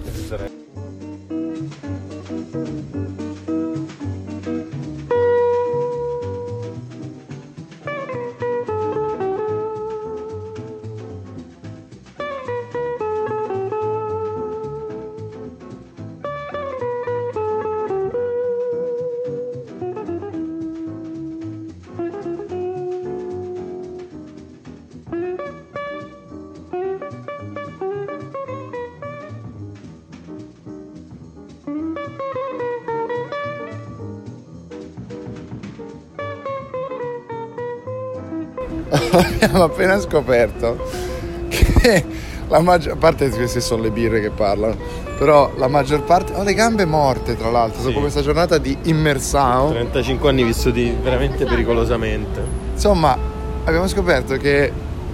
[39.19, 40.77] Abbiamo appena scoperto
[41.49, 42.05] che
[42.49, 44.77] la maggior parte queste sono le birre che parlano,
[45.19, 49.71] però la maggior parte ho le gambe morte tra l'altro dopo questa giornata di immersao.
[49.71, 52.41] 35 anni vissuti veramente pericolosamente.
[52.73, 53.17] Insomma,
[53.65, 54.71] abbiamo scoperto che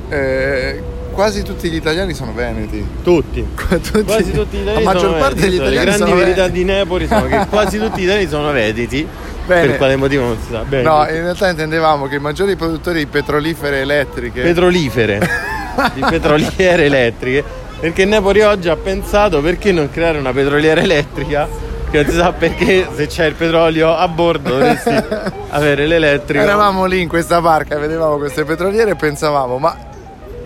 [0.09, 0.83] eh,
[1.13, 2.85] quasi tutti gli italiani sono veneti.
[3.03, 3.47] Tutti.
[3.55, 5.51] Tutti- Quasi tutti gli italiani La maggior sono parte veneti.
[5.59, 6.59] degli italiani sono verità veneti.
[6.59, 9.07] di Napoli sono che quasi tutti gli italiani sono veneti.
[9.51, 9.67] Bene.
[9.67, 10.63] Per quale motivo non si sa.
[10.63, 10.83] Bene.
[10.85, 15.19] No, in realtà intendevamo che i maggiori produttori di petrolifere elettriche petrolifere,
[15.95, 17.43] di petroliere elettriche.
[17.81, 21.49] Perché Napoli oggi ha pensato perché non creare una petroliera elettrica
[21.91, 24.95] che non si sa perché se c'è il petrolio a bordo dovresti
[25.51, 26.45] avere l'elettrico.
[26.45, 29.77] Eravamo lì in questa barca, vedevamo queste petroliere e pensavamo, ma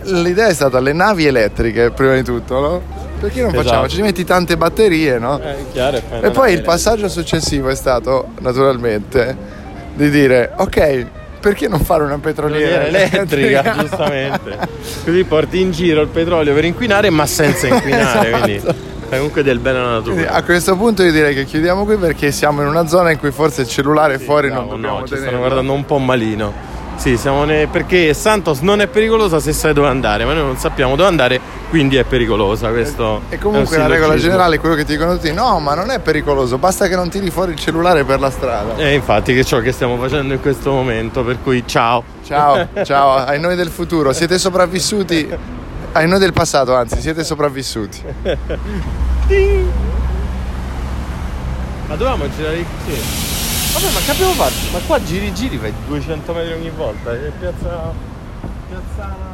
[0.04, 3.03] l'idea è stata le navi elettriche prima di tutto, no?
[3.24, 3.64] Perché non Esatto.
[3.68, 3.88] facciamo?
[3.88, 5.40] Ci metti tante batterie, no?
[5.40, 9.34] Eh, chiaro, e poi il passaggio successivo è stato, naturalmente,
[9.94, 11.06] di dire, ok,
[11.40, 14.58] perché non fare una petroliera petroliera elettrica, giustamente.
[15.04, 18.42] Così porti in giro il petrolio per inquinare, ma senza inquinare, Esatto.
[18.42, 18.58] quindi
[19.08, 20.38] fai comunque del bene alla Quindi natura.
[20.38, 23.30] a questo punto io direi che chiudiamo qui perché siamo in una zona in cui
[23.32, 25.26] forse il cellulare fuori non No, dobbiamo no, ci tenerlo.
[25.28, 26.52] stanno guardando un po' malino.
[26.96, 30.56] Sì, siamo ne- perché Santos non è pericolosa se sai dove andare, ma noi non
[30.56, 31.38] sappiamo dove andare,
[31.68, 32.70] quindi è pericolosa.
[32.70, 35.90] Questo E comunque la regola generale è quello che ti dicono tutti, no ma non
[35.90, 38.76] è pericoloso, basta che non tiri fuori il cellulare per la strada.
[38.76, 42.02] E infatti che è ciò che stiamo facendo in questo momento, per cui ciao.
[42.24, 45.28] Ciao, ciao, ai noi del futuro, siete sopravvissuti,
[45.92, 48.02] ai noi del passato anzi, siete sopravvissuti.
[51.86, 53.33] Ma dovevamo girare qui?
[53.74, 54.70] Vabbè, ma che abbiamo fatto?
[54.70, 57.12] Ma qua giri giri fai 200 metri ogni volta.
[57.12, 57.92] È piazza.
[58.68, 59.33] Piazza.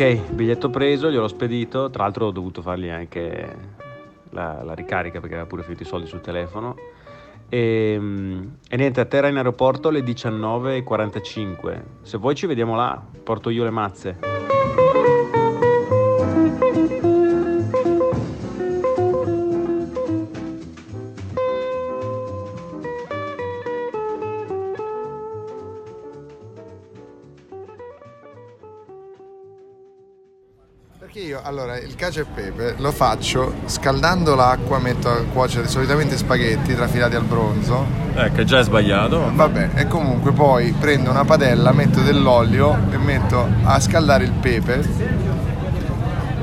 [0.00, 3.54] Ok, biglietto preso, gliel'ho spedito, tra l'altro ho dovuto fargli anche
[4.30, 6.74] la, la ricarica perché aveva pure finito i soldi sul telefono.
[7.50, 11.82] E, mm, e niente, atterra in aeroporto alle 19.45.
[12.00, 14.49] Se vuoi ci vediamo là, porto io le mazze.
[32.00, 37.84] Cacio e pepe lo faccio scaldando l'acqua, metto a cuocere solitamente spaghetti trafilati al bronzo.
[38.14, 39.30] Ecco, già è sbagliato.
[39.34, 44.78] Vabbè, e comunque poi prendo una padella, metto dell'olio e metto a scaldare il pepe.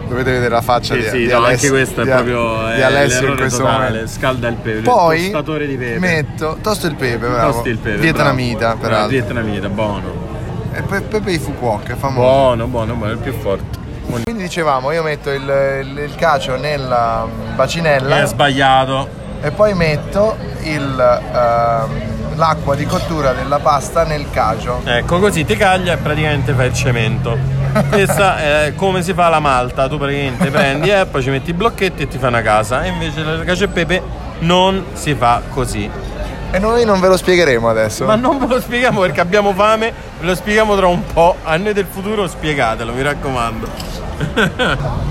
[0.07, 2.73] Dovete vedere la faccia Sì, di, sì, di no, Alessio, anche questo è di- proprio
[2.75, 3.87] di è Alessio in questo totale.
[3.89, 4.07] momento.
[4.11, 5.99] Scalda il pepe, Poi il di pepe.
[5.99, 7.51] metto, tosto il pepe, bravo.
[7.51, 7.97] Tosti il pepe.
[7.97, 8.79] Vietnamita, bravo.
[8.79, 9.07] peraltro.
[9.17, 10.25] Eh, Vietnamita, buono.
[10.71, 12.21] E poi pepe di Fukuoka, famoso.
[12.21, 13.85] Buono, buono, buono, è il più forte.
[14.09, 15.41] Quindi dicevamo, io metto il,
[15.81, 18.21] il- il cacio nella bacinella.
[18.21, 19.25] È sbagliato.
[19.41, 24.81] e poi metto il, ehm, l'acqua di cottura della pasta nel cacio.
[24.83, 27.37] Ecco, così ti caglia e praticamente fai il cemento.
[27.89, 31.53] Questa è come si fa la malta, tu praticamente prendi e poi ci metti i
[31.53, 32.83] blocchetti e ti fai una casa.
[32.83, 34.01] E invece la cacio e pepe
[34.39, 35.89] non si fa così.
[36.49, 38.05] E noi non ve lo spiegheremo adesso.
[38.05, 41.35] Ma non ve lo spieghiamo perché abbiamo fame, ve lo spieghiamo tra un po'.
[41.43, 43.67] A noi del futuro spiegatelo, mi raccomando.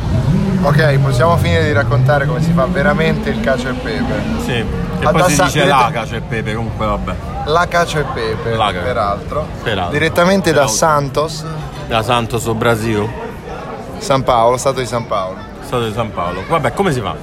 [0.63, 4.21] Ok, possiamo finire di raccontare come si fa veramente il cacio e pepe.
[4.45, 4.65] Sì,
[4.99, 7.15] che poi da si dice la cacio e pepe, comunque vabbè.
[7.45, 9.47] La cacio e pepe, La ca- peraltro.
[9.63, 9.93] Peraltro.
[9.93, 10.77] Direttamente da Peraltro.
[10.77, 11.45] Santos,
[11.87, 13.09] Da Santos Brasil,
[13.99, 15.37] San Paolo, Stato di San Paolo.
[15.65, 16.43] Stato di San Paolo.
[16.49, 17.15] Vabbè, come si fa?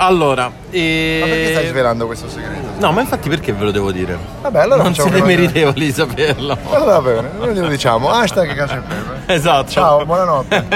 [0.00, 1.18] Allora, e...
[1.20, 2.68] Ma perché stai svelando questo segreto?
[2.78, 4.16] No, ma infatti perché ve lo devo dire?
[4.42, 6.56] Vabbè, allora non siete meritevoli di saperlo.
[6.70, 8.08] Allora va bene, noi glielo diciamo.
[8.10, 9.32] Hashtag cacio e pepe.
[9.32, 9.70] Esatto.
[9.70, 10.66] Ciao, buonanotte.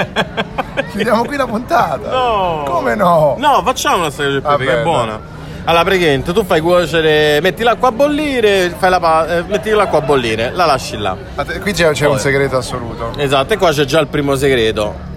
[0.91, 2.09] Chiudiamo qui la puntata.
[2.09, 2.63] No.
[2.67, 3.35] Come no?
[3.37, 5.19] No, facciamo la storia del pepe Vabbè, che è buona.
[5.65, 9.99] Allora, praticamente tu fai cuocere, metti l'acqua a bollire, fai la pa- eh, metti l'acqua
[9.99, 11.15] a bollire, la lasci là.
[11.47, 13.13] Te- Qui c'è, c'è un segreto assoluto.
[13.15, 15.11] Esatto, e qua c'è già il primo segreto.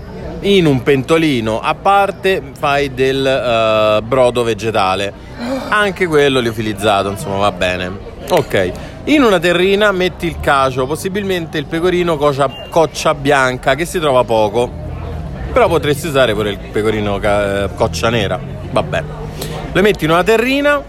[0.46, 5.12] In un pentolino a parte fai del eh, brodo vegetale.
[5.70, 7.90] Anche quello liofilizzato, insomma, va bene.
[8.30, 8.72] Ok.
[9.06, 14.22] In una terrina metti il cacio, possibilmente il pecorino coccia, coccia bianca, che si trova
[14.22, 14.70] poco.
[15.52, 18.38] Però potresti usare pure il pecorino ca- coccia nera.
[18.70, 19.02] Vabbè.
[19.72, 20.80] Lo metti in una terrina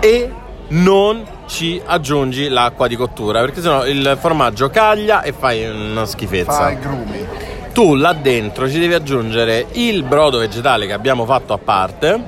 [0.00, 0.32] e
[0.68, 6.52] non ci aggiungi l'acqua di cottura, perché sennò il formaggio caglia e fai una schifezza
[6.52, 7.45] Fai grumi.
[7.76, 12.18] Tu là dentro ci devi aggiungere il brodo vegetale che abbiamo fatto a parte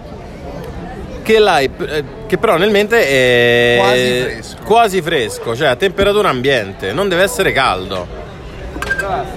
[1.23, 4.57] che, l'hai- eh, che però nel mente è Quasi fresco.
[4.65, 8.07] quasi fresco, cioè a temperatura ambiente, non deve essere caldo.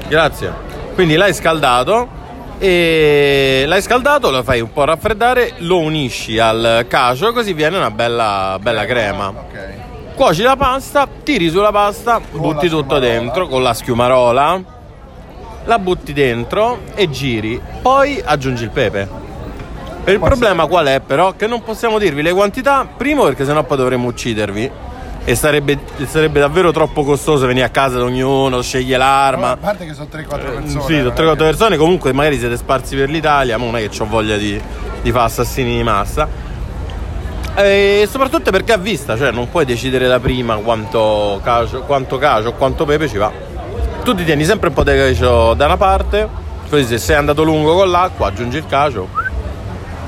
[0.10, 0.54] Grazie.
[0.96, 2.10] Quindi l'hai scaldato
[2.60, 7.90] e l'hai scaldato, lo fai un po' raffreddare, lo unisci al cacio così viene una
[7.92, 9.28] bella, bella crema.
[9.30, 10.14] Ok.
[10.16, 14.80] Cuoci la pasta, tiri sulla pasta, butti la tutto dentro con la schiumarola,
[15.66, 17.62] la butti dentro e giri.
[17.82, 19.08] Poi aggiungi il pepe.
[20.04, 21.34] Per il problema qual è però?
[21.34, 24.72] Che non possiamo dirvi le quantità, primo perché sennò poi dovremmo uccidervi
[25.24, 25.78] e sarebbe,
[26.08, 29.52] sarebbe davvero troppo costoso venire a casa di ognuno, sceglie l'arma.
[29.52, 30.66] A parte che sono 3-4 persone.
[30.66, 33.78] Eh, sì, sono è 3-4 che- persone, comunque magari siete sparsi per l'Italia, ma non
[33.78, 34.60] è che ho voglia di,
[35.02, 36.28] di fare assassini di massa.
[37.54, 42.54] E soprattutto perché a vista, cioè non puoi decidere da prima quanto cacio, quanto cacio
[42.54, 43.51] quanto pepe ci va.
[44.04, 46.28] Tu ti tieni sempre un po' di cacio da una parte,
[46.70, 49.08] così se sei andato lungo con l'acqua aggiungi il cacio.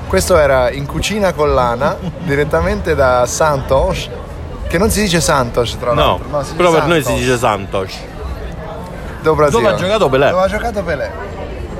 [0.08, 4.10] Questo era in cucina con l'Ana, direttamente da Santos,
[4.68, 6.40] che non si dice Santos tra No, l'altro.
[6.42, 7.94] dice però per noi si dice Santos.
[9.22, 9.62] do Brasile.
[9.62, 10.30] Dove ha giocato Pelé?
[10.30, 11.12] Dove ha giocato Pelé?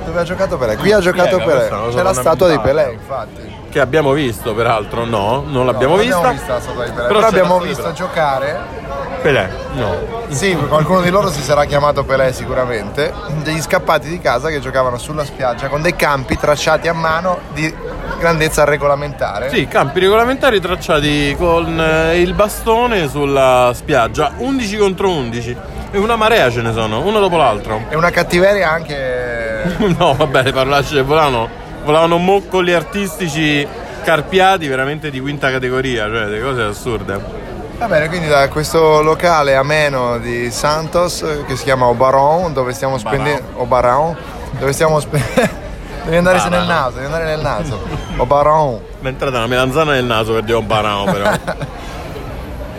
[0.04, 0.76] Dove ha giocato Pelé?
[0.76, 1.68] Qui ha giocato Pelé.
[1.92, 2.58] C'è la statua di.
[2.60, 3.52] Pelé, infatti.
[3.70, 6.16] Che abbiamo visto peraltro, no, non l'abbiamo No, non vista.
[6.18, 7.06] abbiamo vista la statua di Pelé.
[7.08, 8.82] Però Però, abbiamo visto giocare.
[9.24, 10.26] Pelé, no.
[10.28, 13.10] Sì, qualcuno di loro si sarà chiamato Pelé sicuramente.
[13.42, 17.74] Degli scappati di casa che giocavano sulla spiaggia con dei campi tracciati a mano di
[18.18, 19.48] grandezza regolamentare.
[19.48, 25.56] Sì, campi regolamentari tracciati con eh, il bastone sulla spiaggia, 11 contro 11.
[25.92, 27.84] E una marea ce ne sono, uno dopo l'altro.
[27.88, 29.74] E una cattiveria anche.
[29.96, 31.48] no, vabbè, le parolacce volavano,
[31.82, 33.66] volavano moccoli artistici
[34.04, 37.43] carpiati veramente di quinta categoria, cioè delle cose assurde.
[37.78, 42.72] Va bene, quindi da questo locale ameno di Santos eh, che si chiama Obaron, dove
[42.72, 43.42] stiamo spendendo.
[43.56, 44.16] Obaron,
[44.58, 45.62] dove stiamo spendendo.
[46.04, 46.56] Devi andare Barano.
[46.56, 47.80] nel naso, devi andare nel naso.
[48.16, 48.78] Obaron.
[49.00, 51.30] Mi è entrata una melanzana nel naso per dire banano però.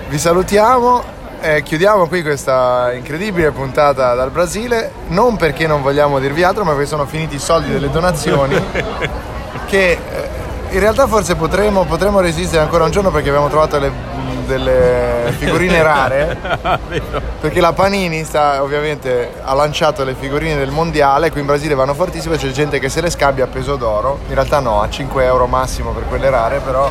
[0.07, 1.03] Vi salutiamo
[1.41, 6.72] e chiudiamo qui questa incredibile puntata dal Brasile, non perché non vogliamo dirvi altro, ma
[6.73, 8.63] perché sono finiti i soldi delle donazioni
[9.65, 9.99] che eh,
[10.69, 13.91] in realtà forse potremo, potremo resistere ancora un giorno perché abbiamo trovato le-
[14.45, 16.38] delle figurine rare
[17.41, 21.93] perché la Panini sta, ovviamente ha lanciato le figurine del mondiale qui in Brasile vanno
[21.93, 25.23] fortissime c'è gente che se le scambia a peso d'oro in realtà no a 5
[25.23, 26.89] euro massimo per quelle rare però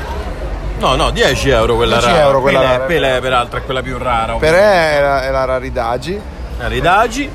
[0.77, 2.23] No, no, 10 euro quella 10 rara.
[2.25, 2.85] euro quella Pelé, rara.
[2.85, 4.35] Pelé peraltro è quella più rara.
[4.35, 6.21] per è la, è la raridagi
[6.59, 7.31] Aridagi.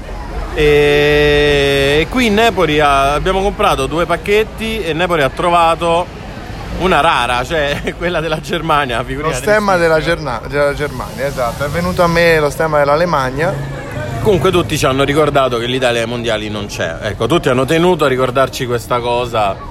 [0.53, 6.05] E qui in Nepoli abbiamo comprato due pacchetti e Nepoli ha trovato
[6.79, 9.03] una rara, cioè quella della Germania.
[9.07, 11.65] Lo stemma della, Gerna- della Germania, esatto.
[11.65, 13.53] È venuto a me lo stemma dell'Alemagna.
[14.21, 16.97] Comunque tutti ci hanno ricordato che l'Italia ai mondiali non c'è.
[17.01, 19.68] Ecco, tutti hanno tenuto a ricordarci questa cosa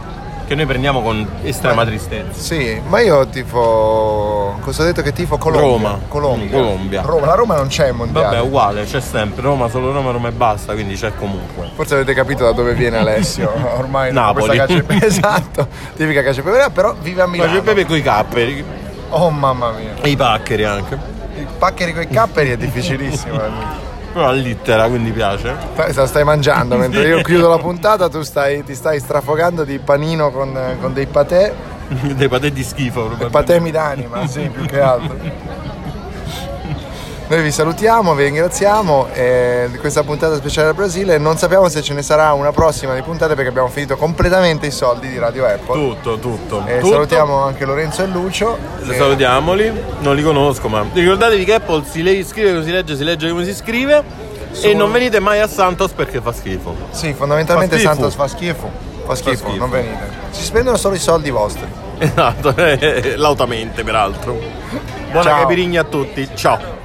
[0.48, 2.40] che noi prendiamo con estrema tristezza.
[2.40, 4.56] Sì, ma io tifo.
[4.62, 5.36] Cosa ho detto che tifo?
[5.36, 5.68] Colombia.
[5.90, 6.00] Roma.
[6.08, 6.50] Colombia.
[6.58, 7.02] Colombia.
[7.02, 7.26] Roma.
[7.26, 8.36] La Roma non c'è in mondiale.
[8.36, 9.42] Vabbè, uguale, c'è sempre.
[9.42, 11.70] Roma, solo Roma, Roma e basta, quindi c'è comunque.
[11.74, 13.52] Forse avete capito da dove viene Alessio.
[13.76, 14.56] Ormai Napoli.
[14.58, 17.52] e- Esatto, tipica cacio pepe, però vive a Ma Milano.
[17.52, 18.64] c'è Pepe coi capperi
[19.10, 19.94] Oh mamma mia.
[20.00, 20.98] e i paccheri anche.
[21.36, 23.38] I paccheri coi capperi è difficilissimo.
[24.12, 25.54] Però allittera, quindi piace.
[25.90, 30.58] Stai- mangiando mentre io chiudo la puntata, tu stai, ti stai strafogando di panino con,
[30.80, 31.52] con dei patè.
[31.88, 33.32] Dei patè di schifo, probabilmente.
[33.32, 35.66] Patemi d'anima, sì, più che altro.
[37.30, 41.18] Noi vi salutiamo, vi ringraziamo eh, di questa puntata speciale del Brasile.
[41.18, 44.70] Non sappiamo se ce ne sarà una prossima di puntate perché abbiamo finito completamente i
[44.70, 45.74] soldi di Radio Apple.
[45.74, 46.62] Tutto, tutto.
[46.66, 46.92] E tutto.
[46.92, 48.56] salutiamo anche Lorenzo e Lucio.
[48.80, 52.70] Le Eh, salutiamoli, non li conosco, ma ricordatevi che Apple si le- scrive come si
[52.70, 54.02] legge, si legge come si scrive.
[54.62, 56.74] E non venite mai a Santos perché fa schifo.
[56.92, 57.94] Sì, fondamentalmente Fa schifo.
[57.94, 58.70] Santos fa schifo.
[59.04, 59.56] Fa schifo, schifo.
[59.58, 60.08] non venite.
[60.30, 61.66] Si spendono solo i soldi vostri.
[61.98, 62.54] Esatto,
[63.16, 64.32] lautamente peraltro.
[65.10, 65.40] Buona Ciao.
[65.40, 66.77] capirigna a tutti, ciao.